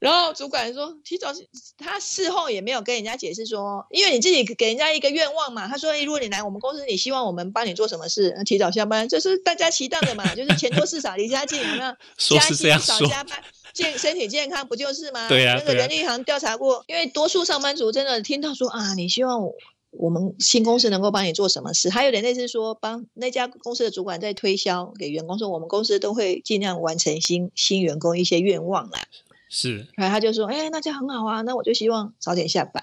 [0.00, 1.32] 然后主管说：“提早。”
[1.78, 5.68] 他事后也没有跟人家解释说，因为你自己给人家一个愿望嘛。
[5.68, 8.34] 他说：“如果你来我们公司，你希望我们帮你做什么事？
[8.46, 10.34] 提早下班，就是大家期待的嘛？
[10.34, 11.94] 就是钱多事少，离家近，有没有？
[12.16, 13.38] 说是这样少说，加班，
[13.74, 15.28] 健身体健康不就是吗？
[15.28, 19.52] 对呀啊那个人力银行调查过，因为多数上班族真的听到说啊，你希望我
[19.90, 21.90] 我们新公司能够帮你做什么事？
[21.90, 29.02] 还有点类似说，帮那家公司的主管在推销给员工说，我们公司都会尽量完成新新员工一些愿望啦。
[29.50, 29.86] 是。
[29.96, 32.82] 然后他就说：“哎、那这样很好啊，那我就希望早点下班。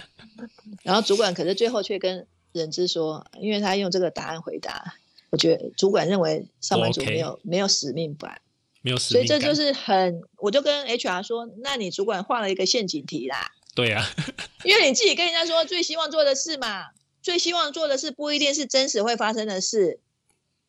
[0.85, 4.95] 然后主管可是最后却跟人资说，因为他用这个答案回答，
[5.31, 8.41] 我觉得主管认为上班族没有没有使命感，
[8.83, 14.05] 没有使命感，所以这就是很，我就跟 HR 说，那你主管画了一个陷阱题啦，对啊，
[14.65, 16.87] 因为你自己跟人家说最希望做的事嘛，
[17.23, 20.01] 最希望做的事不一定是真实会发生的事，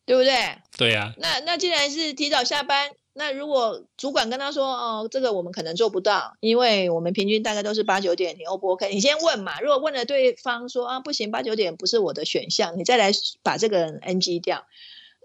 [0.04, 0.58] 对不对？
[0.76, 8.94] 对啊，那那既然是提早下班，那如果主管跟他说哦，这个我们可能做不到，因为我们平均大概都是八九点，你 O 不 OK？
[8.94, 13.10] 你先问嘛，如果问了对方说啊不行，八九点不是我的选项，你再来
[13.42, 14.64] 把这个人 NG 掉。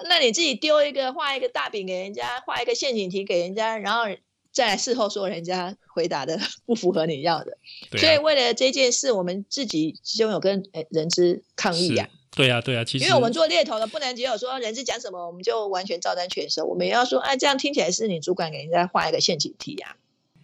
[0.10, 4.06] 那你自己丢一个画一个大饼给人家，画一个陷阱题给人家，然后
[4.52, 7.58] 再来事后说人家回答的 不符合你要的，
[7.98, 16.66] 所以为了这件事，我们自己就有跟呃人资抗议呀、是对啊，对啊，其实因为我们做猎头的，不能只有说人事讲什么，我们就完全照单全收。
[16.66, 19.96] 我们也要说，哎，这样听起来是你主管给人家画一个陷阱题呀。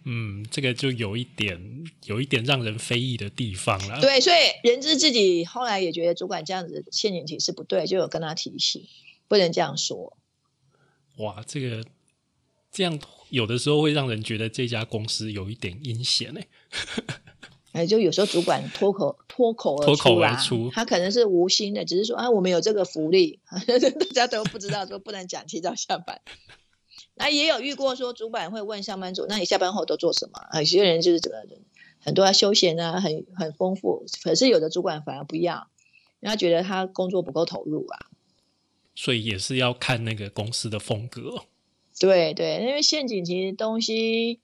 [0.04, 4.00] 嗯，这个就有一点有一点让人非议的地方了。
[4.00, 8.86] 对，所以人资自己后来也觉得主管这样子陷阱题是不对，就有跟他提醒，
[9.28, 10.16] 不能这样说。
[11.18, 11.84] 哇，这个
[12.72, 16.46] 这样有的时候会让人觉得这家公司有一点阴险哎。
[17.72, 23.38] 哎，就有时候主管脱口脱口而脱口而出他可能是无心的，只是说啊，我们有这个福利，
[24.14, 26.20] 大家都不知道说不能讲提早下班。
[27.14, 30.38] 那也有遇过说，主管会问上班族，那你下班后都做什么？
[30.50, 31.46] 啊，有些人就是这个
[32.00, 35.68] 很多要休闲啊，很很丰富，可是有的主管反而不要，
[36.20, 38.06] 因为他觉得他工作不够投入啊。
[38.94, 41.44] 所以也是要看那个公司的风格哦。
[41.98, 44.40] 对对，因为陷阱其实东西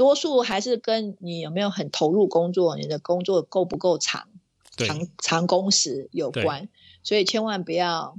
[0.00, 4.30] 多数还是跟你有没有很投入工作，你的工作够不够长，
[4.74, 6.42] 对，长长工时有对。
[6.42, 6.70] 关，
[7.02, 8.16] 所以千万不要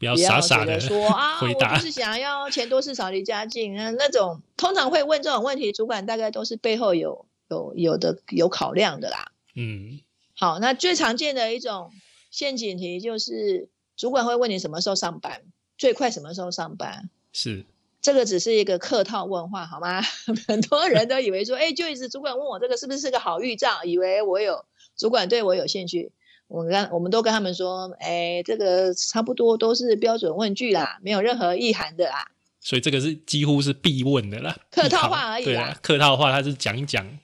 [0.00, 9.30] 不要傻傻的说 啊，我就是想要钱多事少离家近啊，那种通常会问这种问题，主管大概都是背后有有有的有考量的啦。
[9.54, 10.00] 嗯，
[10.34, 11.92] 好，那最常见的一种
[12.32, 15.42] 陷阱题就是主管会问你什么时候上班，
[15.78, 17.08] 最快什么时候上班。
[17.32, 17.64] 是
[18.04, 20.02] 这个只是一个客套问话，好吗？
[20.46, 26.12] 很多人都以为说，哎，就一直主管问我这个是不是个好预兆，以为我有主管对我有兴趣。
[26.46, 32.30] 我们跟我们都跟他们说，哎，这个差不多都是标准问句啦，没有任何意涵的啦。
[32.60, 37.18] 所以这个是几乎是必问的啦，客套话而已啦客套话，他是讲一讲，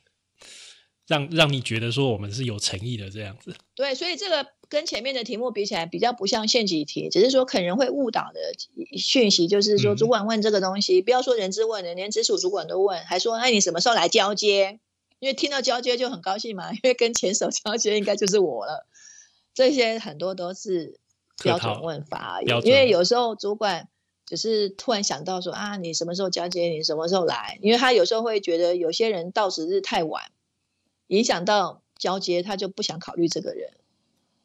[1.07, 3.55] 让让你觉得说我们是有诚意的这样子。
[3.75, 8.41] 对，所以这个跟前面的题目比起来，比较不像陷阱题，只是说可能会误导的
[8.97, 14.79] 讯息，就是说嗯主管问这个东西，不要说人资问的，连直属主管都问，还说，哎，你什么时候来交接？
[15.19, 18.87] 因为听到交接就很高兴嘛， 因为跟前手交接应该就是我了。
[19.53, 21.01] 这些很多都是
[21.43, 23.89] 标准问法而已因为有时候主管
[24.25, 26.69] 只是突然想到说啊，你什么时候交接？
[26.69, 27.59] 你什么时候来？
[27.61, 30.31] 因为他有时候会觉得有些人到时日太晚，
[31.09, 33.73] 影响到交接，他就不想考虑这个人。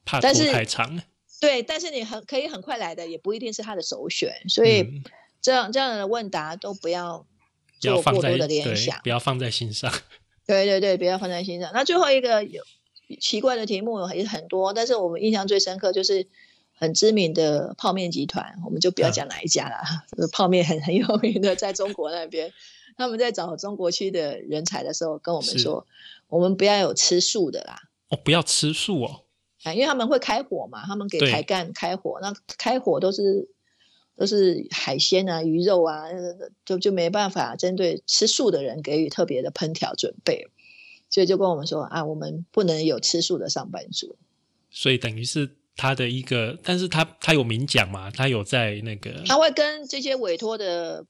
[0.06, 1.01] 怕拖但是太长，
[1.41, 5.03] 对，但是你很可以很快来的，也不一定是他的首选，所以嗯
[5.41, 7.26] 这样、这样的问答都不要
[7.80, 8.99] 做过多的联想。
[9.03, 9.91] 不要放在心上。
[10.47, 11.72] 对对对，不要放在心上。
[11.74, 12.64] 那最后一个有
[13.20, 16.28] 奇怪的题目也很多，但是我们印象最深刻就是
[16.74, 19.78] 很知名的泡面集团，我们就不要嗯讲哪一家了，
[20.16, 22.53] 就是泡面很很有名的，在中国那边，
[22.95, 25.86] 他们在找中国区的人才的时候跟我们说，
[26.28, 27.89] 我们不要有吃素的啦。
[28.10, 29.25] 哦，不要吃素哦。
[29.66, 33.49] 啊，因为他们会开火嘛，他们给对台干开火，那开火都是
[34.16, 40.47] 都是海鲜啊、鱼肉啊，呃就就没办法针对吃素的人给予特别的烹调准备，
[41.09, 44.16] 所以就跟我们说啊，我们不能有吃素的上班族。
[44.70, 51.05] 所以等于是他的一个，但是他他有明讲嘛，他有在那个他会跟这些委托的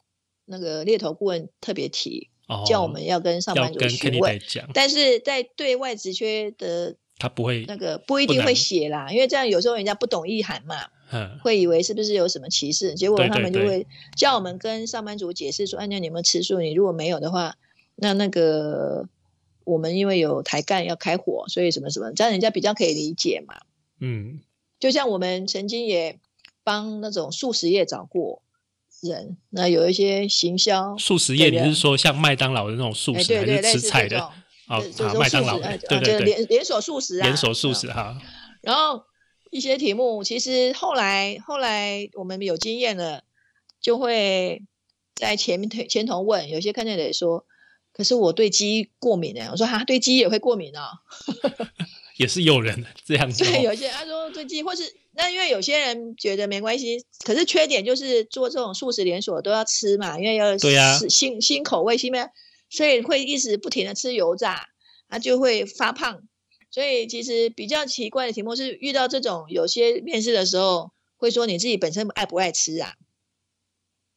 [0.45, 4.39] 那个猎头顾问特别提，哦，叫我们要跟上班族询问
[4.73, 10.75] 但是在对外职缺的他不会那个不一定会写啦，因为这样有时候人家不懂意涵嘛。
[11.11, 13.85] 嗯，会以为是不是有什么歧视，结果他们就会
[14.17, 16.59] 叫我们跟上班族解释说，哎，那你有没有吃素？
[16.59, 17.57] 你如果没有的话，
[17.93, 19.07] 那那个
[19.65, 23.53] 我们因为有台干要开火，所以什么什么，这样人家比较可以理解嘛。
[23.99, 24.39] 嗯，
[24.79, 26.17] 就像我们曾经也
[26.63, 28.41] 帮那种素食业找过
[29.01, 34.27] 人，那有一些行销，素食业，你是说像麦当劳的那种素哎，食，对对，还是吃菜的？
[34.67, 38.17] 哦就，是麦当劳对对对，连连锁素食啊，连锁素嗯食哈，
[38.61, 39.03] 然后
[39.51, 43.23] 一些题目，其实后来后来我们有经验了，
[43.79, 44.63] 就会
[45.13, 47.45] 在前面前头问，有些看见的也说，
[47.93, 49.49] 可是我对鸡过敏呢。
[49.51, 50.89] 我说哈，对鸡也会过敏啊、
[52.17, 62.31] 也是有人这样子对，哦，有些他说对鸡，或是那因为有些人觉得没关系，可是缺点就是做这种素食连锁都要吃嘛，因为要对呀是新新口味新面，
[62.69, 64.67] 所以会一直不停的吃油炸，
[65.07, 66.27] 他就会发胖。
[66.71, 72.93] 所以其实比较奇怪的题目是遇到这种有些面试的时候会说你自己本身爱不爱吃啊？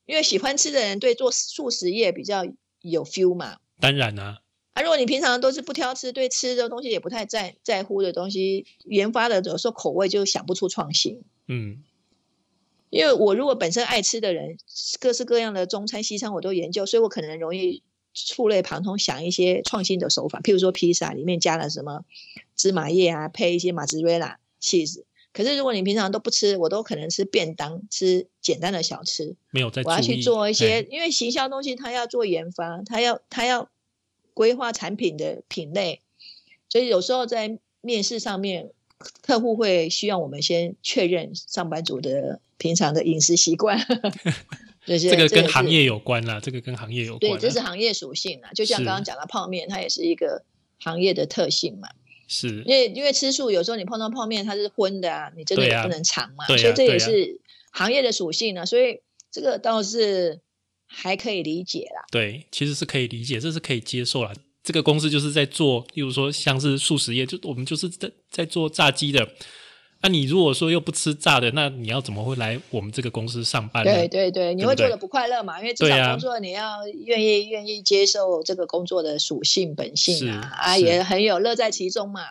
[0.07, 2.45] 因为喜欢吃的人对做素食业比较
[2.81, 3.59] 有 feel 嘛。
[3.79, 4.39] 当然啊，
[4.73, 11.23] 啊，如果你平常都是不挑吃，对吃的东西也不太在在乎的东西，研发的有时候口味就想不出创新。
[11.47, 11.85] 嗯，
[12.91, 14.59] 因为我如果本身爱吃的人，
[14.99, 17.85] 各式各样的中餐西餐我都研究，所以我可能容易
[18.27, 22.05] 触类旁通，想一些创新的手法，譬如说披萨里面加了什么
[22.57, 25.03] 芝麻叶啊，配一些马兹瑞拉 cheese。
[25.33, 29.37] 可是如果你平常都不吃，我都可能吃便当，吃简单的小吃。
[29.51, 33.71] 没有在我要去做一些哎，因为行销东西，它要做研发，它要它要
[34.35, 36.01] 规划产品的品类，
[36.69, 38.71] 所以有时候在面试上面，
[39.21, 43.79] 客户会需要我们先确认上班族的平常的饮食习惯。
[44.97, 48.51] 这个跟行业有关啦，这个跟行业有关这是行业属性啦。
[48.55, 50.45] 就像是刚刚讲的泡面，它也是一个
[50.79, 51.89] 行业的特性嘛。
[52.29, 57.41] 是因为因为吃素，有时候你碰到泡面它是荤的啊，你真的也不能尝嘛，啊所以这也是
[57.73, 60.41] 行业的属性呢、所以这个倒是
[60.87, 62.05] 还可以理解啦。
[62.11, 64.33] 对，其实是可以理解，这是可以接受啦。
[64.63, 69.27] 这个公司就是在做，例如说像是素食业，就我们就是在在做炸鸡的。
[70.01, 73.93] 那、你如果说又不吃炸的，那你要怎么会来我们这个公司上班呢？
[73.93, 75.61] 对对对，你会做的不快乐嘛？
[75.61, 82.23] 因为至少工作你要愿意愿意接受这个工作的属性本性啊，啊也很有乐在其中嘛。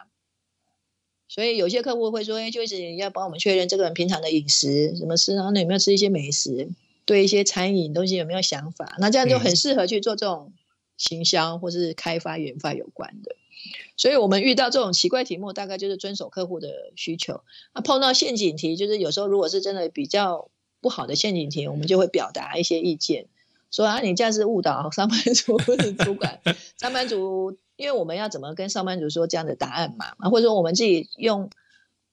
[1.28, 6.70] 所以有些客户会说：“哎，就是你要帮我们确认这个人平常的饮食什么吃，然后你有没有吃一些美食，
[7.04, 8.96] 对一些餐饮东西有没有想法？
[9.00, 10.54] 那这样就很适合去做这种
[10.96, 13.36] 行销或是开发研发有关的。
[13.98, 17.42] 所以我们遇到这种奇怪题目，大概就是遵守客户的需求。
[17.74, 23.26] 那碰到陷阱题，就是有时候如果是真的比较不好的陷阱题，我们就会表达一些意见，
[23.72, 26.40] 说啊，你这样是误导上班族或者主管。
[26.80, 30.14] 上班族，因为我们要怎么跟上班族说这样的答案嘛？
[30.20, 31.50] 啊，或者说我们自己用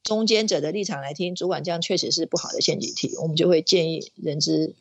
[0.03, 4.75] 中间者的立场来听，主管这样确实是不好的陷阱题，我们就会建议人资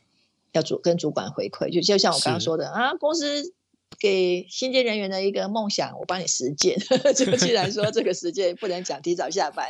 [0.54, 3.54] 要主跟主管回馈，就就像我刚刚是说的啊，公司。
[4.00, 6.78] 给新进人员的一个梦想，我帮你实践。
[7.16, 9.68] 就既然说这个时间不能讲提早下班，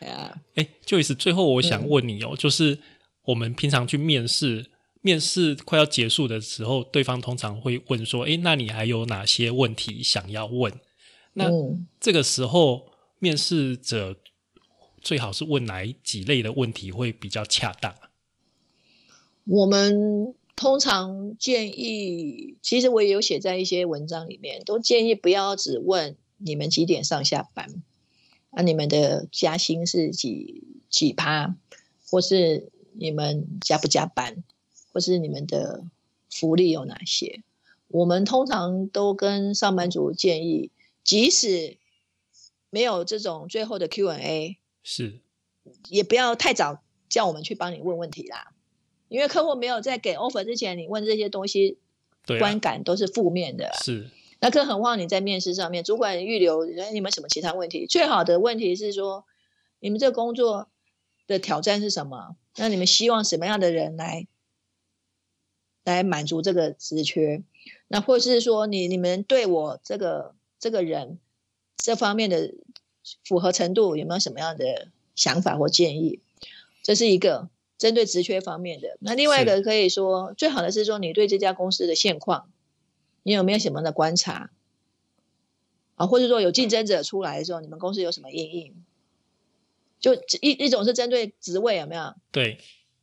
[0.00, 2.78] 对啊，哎，Joyce，最后我想嗯问你哦，就是
[3.24, 4.66] 我们平常去面试，
[5.00, 10.72] 面试快要结束的时候，对方通常会问说：“哎，那你还有哪些问题想要问？”
[11.34, 14.16] 那嗯，这个时候，面试者
[15.00, 17.94] 最好是问哪几类的问题会比较恰当？
[19.44, 27.80] 我们通常建议，其实我也有写在一些文章里面，都建议不要只问你们几点上下班，
[28.50, 31.54] 啊，你们的加薪是几几趴，
[32.10, 34.42] 或是你们加不加班，
[34.92, 35.84] 或是你们的
[36.28, 37.44] 福利有哪些。
[37.86, 40.72] 我们通常都跟上班族建议，
[41.04, 41.76] 即使
[42.68, 45.20] 没有这种最后的 Q&A，是
[45.88, 48.52] 也不要太早叫我们去帮你问问题啦，
[49.08, 51.78] 因为客户没有在给 offer 之前，你问这些东西，
[52.26, 53.72] 对啊观，感都是负面的。
[53.82, 57.86] 是那更何况你在面试上面，主管预留，哎，你们什么其他问题？
[57.86, 59.24] 最好的问题是说，
[59.80, 60.68] 你们这工作
[61.26, 62.36] 的挑战是什么？
[62.56, 64.26] 那你们希望什么样的人来
[65.84, 67.42] 来满足这个职缺？
[67.88, 71.18] 那或是说你你们对我这个这个人
[71.76, 72.54] 这方面的
[73.24, 76.20] 符合程度有没有什么样的想法或建议？
[76.82, 77.48] 这是一个
[77.78, 78.98] 针对职缺方面的。
[79.00, 82.50] 那另外一个可以说，最好的是说你对这家公司的现况，
[83.22, 84.50] 你有没有什么的观察？
[85.94, 88.84] 啊，或者说有竞争者出来的时候，你们公司有什么应应？
[89.98, 92.58] 就一一种是针对职位有没有对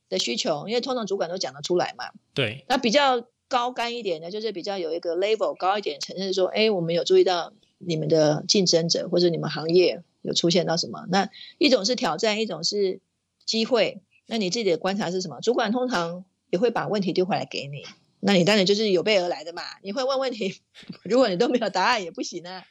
[0.08, 2.06] 的需求，因为通常主管都讲得出来嘛。
[2.34, 11.06] 对那比较高干一点的，就是比较有一个 level 高一点，承认说，哎，我们有注意到你们的竞争者或者你们行业有出现到什么？
[11.10, 13.02] 那一种是挑战，一种是
[13.46, 15.40] 机会，那你自己的观察是什么？
[15.42, 17.86] 主管通常也会把问题丢回来给你，
[18.20, 19.64] 那你当然就是有备而来的嘛。
[19.84, 20.62] 你会问问题，
[21.04, 22.66] 如果你都没有答案也不行啊。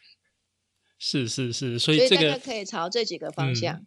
[0.99, 3.85] 是是是，所所以这个家可以朝这几个方向。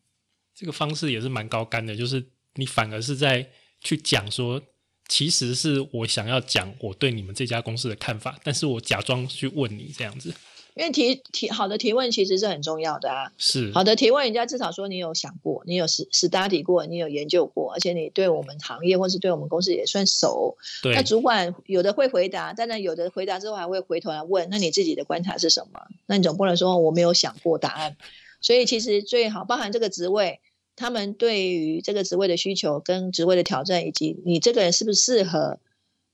[0.53, 3.49] 这个方式也是蛮高干的，就是你反而是在
[3.81, 4.61] 去讲说，
[5.07, 10.33] 其实是我想要讲我对你们这家公司的看法，但是我假装去问你这样子，
[10.77, 13.31] 因为提提好的提问其实是很重要的啊。
[13.37, 20.55] 是好的提问，人家至少说你有想过，你有 st- study 过，你有研究过，而且你对我们行业或是对我们公司也算熟。
[20.83, 25.81] 对那主管有的会回答，当然有的回答之后还会回头来问，那你自己的观察是什么？
[26.05, 27.97] 那你总不能说我没有想过答案。
[28.39, 30.41] 所以其实最好包含这个职位，
[30.75, 35.59] 他们对于这个职位的需求跟职位的挑战，以及你这个人是不是适合，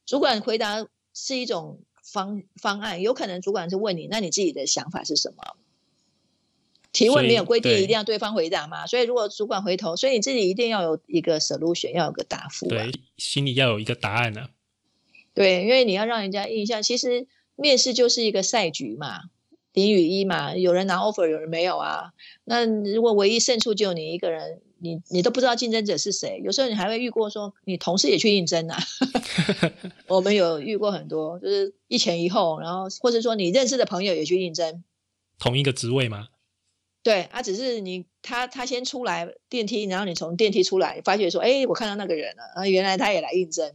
[0.05, 1.81] 主管回答是一种
[2.13, 5.57] 方方案，有可能主管是问你，那你自己的想法是什么？
[6.93, 12.69] 提问没有规定一定要对方回答嘛，所以如果主管回头，所以你自己一定要有一个 solution，要有个答复、啊。
[12.69, 14.49] 对，心里要有一个答案呢、
[15.33, 19.23] 对，因为你要让人家印象，其实面试就是一个赛局嘛，
[19.73, 22.13] 零与一嘛，有人拿 offer，有人没有啊。
[22.43, 28.77] 那如果唯一胜出只有你一个人，你你都不知道竞争者是谁，有时候你还会遇过说你同事也去应征啊。
[30.07, 34.83] 我们有遇过很多，就是一前一后，然后或者说你认识的朋友也去应征，
[35.39, 36.27] 同一个职位吗？
[37.01, 43.73] 对，啊，只是你他他先出来电梯，然后你从电梯出来，发觉说，哎，我看到那个人了，啊，原来他也来应征，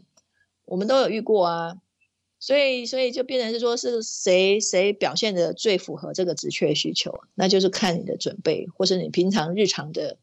[0.66, 1.76] 我们都有遇过啊，
[2.38, 10.18] 所以所以就变成是说是谁谁表现的最符合这个职缺需求，那就是看你的准备，或是你平常日常的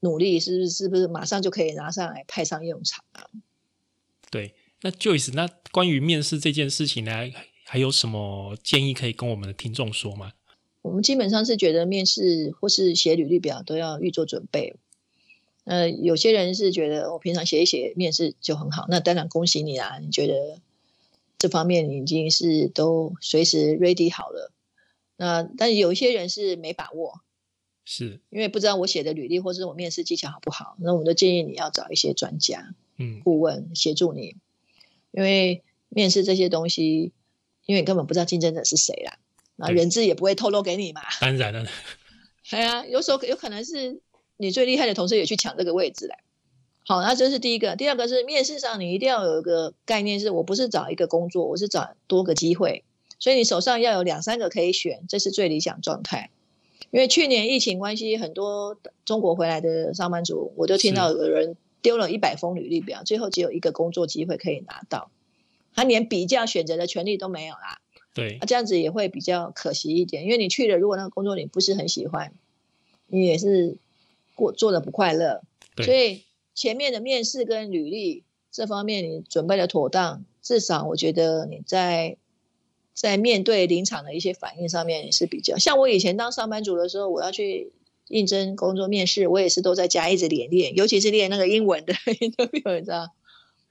[0.00, 3.26] 努力是不是是不是马上就可以拿上来派上用场啊？
[4.30, 7.12] 对，那 Joyce，那关于面试这件事情呢，
[7.64, 10.32] 还有什么建议可以跟我们的听众说吗？
[10.82, 14.74] 我们基本上是觉得面试或是写履历表都要预做准备。
[15.64, 19.98] 呃，有些人是觉得我平常写一写面试就很好，那当然恭喜你啦！
[20.00, 20.58] 你觉得
[21.38, 24.50] 这方面你已经是都随时 ready 好了。
[25.16, 27.20] 那但有一些人是没把握，
[27.92, 34.36] 是，因为不知道我写的履历或是我面试技巧好不好，那我们都建议你要找一些专家嗯，顾问协助你，
[35.10, 37.12] 因为面试这些东西，
[37.66, 39.18] 因为你根本不知道竞争者是谁啦，
[39.56, 41.02] 那对人资也不会透露给你嘛。
[41.20, 41.66] 当然了，
[42.48, 44.00] 对啊，有时候有可能是
[44.36, 46.20] 你最厉害的同事也去抢这个位置来。
[46.86, 47.74] 好，那这是第一个。
[47.74, 52.84] 第二个是面试上，你一定要有一个概念，是我不是找一个工作，我是找多个机会，
[53.18, 56.30] 所以你手上要有两三个可以选，这是最理想状态。
[56.90, 65.10] 因为去年疫情关系，很多中国回来的上班族，我就听到有人丢了一百封履历表，最后只有一个工作机会可以拿到，
[65.72, 67.80] 他连比较选择的权利都没有啦。
[68.12, 72.32] 对啊，，这样子也会比较可惜一点，因为你去了，如果那个工作你不是很喜欢，
[73.06, 73.76] 你也是
[74.34, 75.42] 过做的不快乐，
[75.84, 76.24] 所以
[76.54, 82.16] 前面的面试跟履历这方面你准备的妥当，至少我觉得你在
[83.00, 85.56] 在面对临场的一些反应上面也是比较。
[85.56, 87.72] 像我以前当上班族的时候，我要去
[88.08, 93.08] 应征工作面试，我也是都在家一直练练，尤其是练那个英文的 interview，你知道，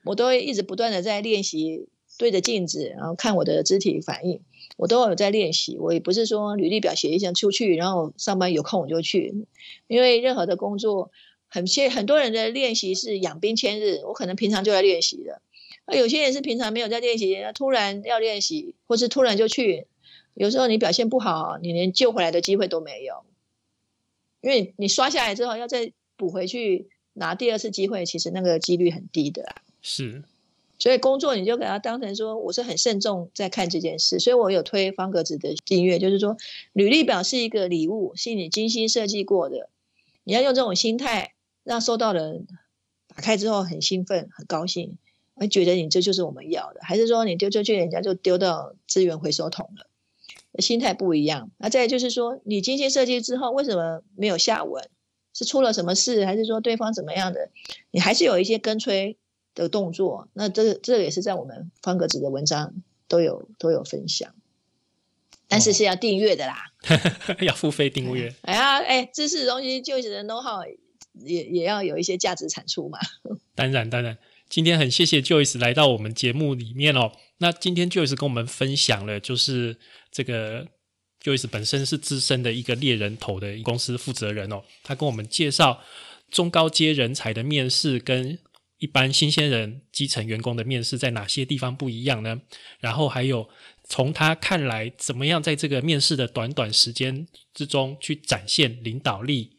[0.04, 1.86] 我都会一直不断的在练习
[2.18, 4.42] 对着镜子，然后看我的肢体反应。
[4.78, 9.46] 我都有在练习，我也不是说履历表写一下出去，然后上班有空我就去，
[9.88, 11.12] 因为任何的工作，
[11.48, 15.42] 很些很多人的练习是养兵千日，我可能平常就在练习的，
[15.90, 19.88] 而有些人是平常没有在练习，突然要练习，或是突然就去，
[20.34, 23.26] 有时候你表现不好，你连救回来的机会都没有，
[24.42, 29.56] 因为你刷下来之后要再补回去拿第二次机会，其实那个几率很低的啦。
[29.82, 30.24] 是，
[30.78, 36.38] 所以工作你就给他当成说，我是很慎重在看这件事，所以我有推方格子的订阅，就是说，
[36.74, 39.70] 履历表是一个礼物，是你精心设计过的，
[40.24, 41.34] 你要用这种心态，
[41.64, 42.48] 让收到的人
[43.08, 44.98] 打开之后很兴奋、很高兴，
[45.40, 49.88] 会觉得你这就是我们要的，还是说你丢出去，人家就丢到资源回收桶了？
[50.60, 51.52] 心态不一样。
[51.58, 54.90] 那再就是说，你精心设计之后，为什么没有下文？
[55.34, 57.50] 是出了什么事，还是说对方怎么样的？
[57.92, 59.18] 你还是有一些跟催
[59.54, 60.28] 的动作。
[60.34, 62.74] 那这个这个也是在我们方格子的文章
[63.08, 64.34] 都有都有分享，
[65.48, 66.74] 但是是要订阅的啦。
[67.42, 68.34] 要付费订阅。
[68.42, 70.66] 哎呀，哎，知识的东西就是的 know how
[71.14, 72.98] 也也要有一些价值产出嘛。
[73.56, 74.18] 当然，当然，
[74.50, 77.12] 今天很谢谢 Joyce 来到我们节目里面哦。
[77.38, 79.78] 那今天 Joyce 跟我们分享了，就是
[80.12, 80.66] 这个
[81.24, 85.84] Joyce 本身是资深的一个猎人头的公司负责人哦，他跟我们介绍
[86.32, 88.40] 中高阶人才的面试跟
[88.80, 92.42] 一般新鲜人、基层员工的面试在哪些地方不一样呢？
[92.80, 93.48] 然后还有
[93.84, 99.58] 从他看来，怎么样在这个面试的短短时间之中去展现领导力。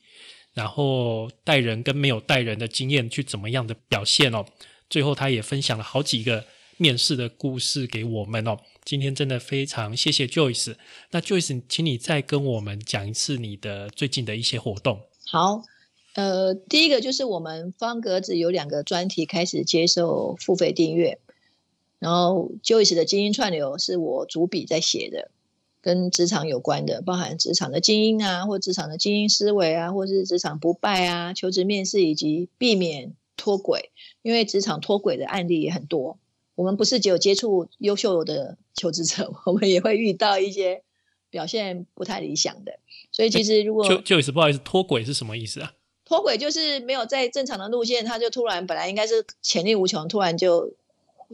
[0.53, 4.45] 然后带人跟没有带人的经验去怎么样的表现哦。
[4.91, 6.45] 最后，他也分享了好几个
[6.77, 8.59] 面试的故事给我们哦。
[8.85, 10.75] 今天真的非常谢谢 Joyce。
[11.13, 15.01] 那 Joyce，请你再跟我们讲一次你的最近的一些活动。
[15.27, 15.63] 好，
[16.15, 21.19] 呃，第一个就是我们方格子有两个专题开始接受付费订阅，
[22.01, 25.31] 然后 Joyce 的精英串流是我主笔在写的。
[25.83, 33.90] 跟职场有关的，包含职场的精英啊，或职场的精英思维啊，或是职场不败啊，求职面试以及避免脱轨，
[34.23, 36.19] 因为职场脱轨的案例也很多。
[36.55, 40.83] 我们不是只有接触优秀的求职者， 我们也会遇到一些
[41.31, 42.79] 表现不太理想的。
[43.13, 45.73] 所以其实如果就就是不好意思，脱轨是什么意思啊？
[46.05, 50.73] 脱轨就是没有在正常的路线，他就突然本来应该是潜力无穷，突然就。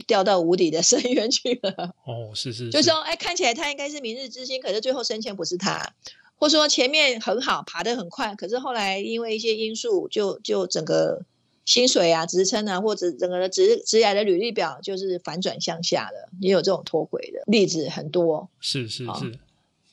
[0.07, 1.95] 掉到无底的深渊去了。
[2.05, 5.95] 哦，是是，就说，哎，看起来他应该是明日之星，可是最后升迁不是他，
[6.34, 11.24] 或说前面很好，爬得很快，可是后来因为一些因素，就就整个
[11.67, 18.49] 薪水啊、职称啊，或者整个的职职涯的履历表就是反转向下的，也有这种脱轨的例子很多。
[18.61, 19.07] 是是是，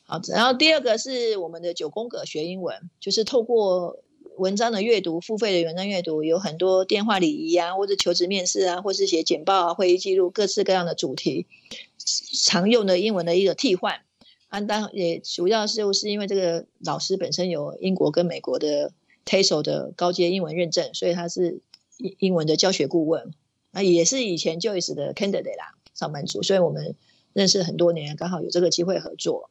[0.06, 4.00] 好，然后第二个是我们的九宫格学英文，就是透过。
[4.36, 11.46] 文章的阅读，付费的文章阅读有很多电话礼仪啊，或者求职面试啊，或是写简报啊、会议记录，各式各样的主题，
[12.44, 14.02] 常用的英文的一个替换。
[14.48, 18.92] 啊，当也主要是是因为这个老师本身有英国跟美国的
[19.26, 21.62] TESOL 的高阶英文认证，所以他是
[21.98, 23.34] 英英文的教学顾问。
[23.72, 26.96] 那，也是以前 Joyce 的 candidate 啦，上班族，所以我们
[27.34, 29.50] 认识很多年，刚好有这个机会合作。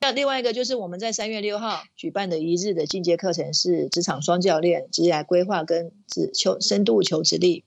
[0.00, 7.64] 那另外一个就是我们在三月六号举办的一日的进阶课程是职场双教练职业规划跟职求深度求职力。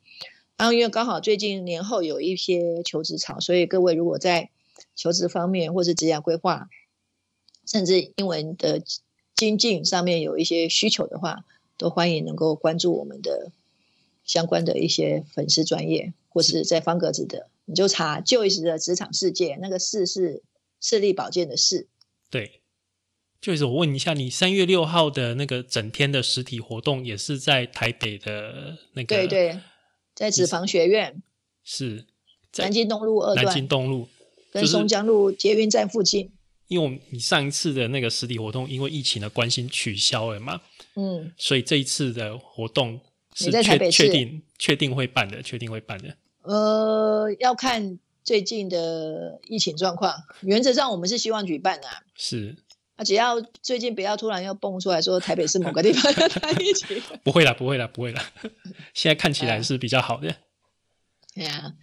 [0.56, 4.52] 然后因为刚好最近年后有一些求职潮，所以各位如果在
[4.96, 6.70] 求职方面或是职业规划，
[7.66, 8.82] 甚至英文的
[9.38, 11.46] 精进上面有一些需求的话，
[11.78, 13.52] 都欢迎能够关注我们的
[14.26, 20.42] 相关的一些粉丝专业，或是在方格子的，你就查旧一时的职场世界，那个视是
[20.82, 21.88] 视力保健的视。
[22.32, 22.62] 对，
[23.40, 29.16] 就是我问一下，你三月六号的那个整天的实体活动也是在台北的那个？
[29.16, 29.60] 对对，
[30.16, 31.22] 在脂肪学院，
[31.64, 32.08] 是
[32.56, 34.08] 南京东路二段，南京东路
[34.52, 36.32] 跟松江路捷运站附近。
[36.68, 40.62] 因为我们你上一次的那个实体活动，因为疫情的关系取消了嘛，
[40.96, 43.00] 嗯，所以这一次的活动
[43.34, 46.18] 是确确定确定会办的，确定会办的。
[46.44, 48.00] 呃，要看。
[48.28, 51.88] 最近的疫情状况，原则上我们是希望举办的。
[52.14, 52.58] 是
[52.98, 56.12] 啊，只要最近不要突然又蹦出来说台北是某个地方
[56.60, 58.22] 疫情， 不会啦，不会啦，不会啦。
[58.94, 60.36] 现在看起来是比较好的。
[61.36, 61.74] 哎呀，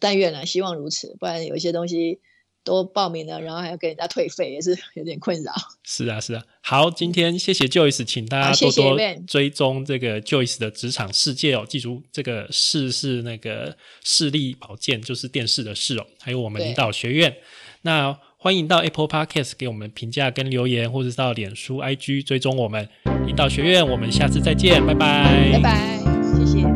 [0.00, 2.18] 但愿了，希望如此，不然有一些东西。
[2.66, 5.52] 都报名了，然后还要给人家退费，也是 有点困扰。
[5.84, 6.42] 是啊，是啊。
[6.60, 11.64] 好，今天谢谢 Joyce，请大家多多追踪这个 Joyce 的职场世界哦。
[11.66, 16.04] 记住，这个视是那个视力保健，就是电视的视哦。
[16.20, 17.36] 还有我们领导学院，
[17.82, 22.88] 那欢迎到 Apple Podcast 给我们评价跟留言，或者到脸书 IG 追踪我们
[23.26, 23.88] 领导学院。
[23.88, 26.00] 我们下次再见，拜拜，拜拜，
[26.36, 26.75] 谢谢。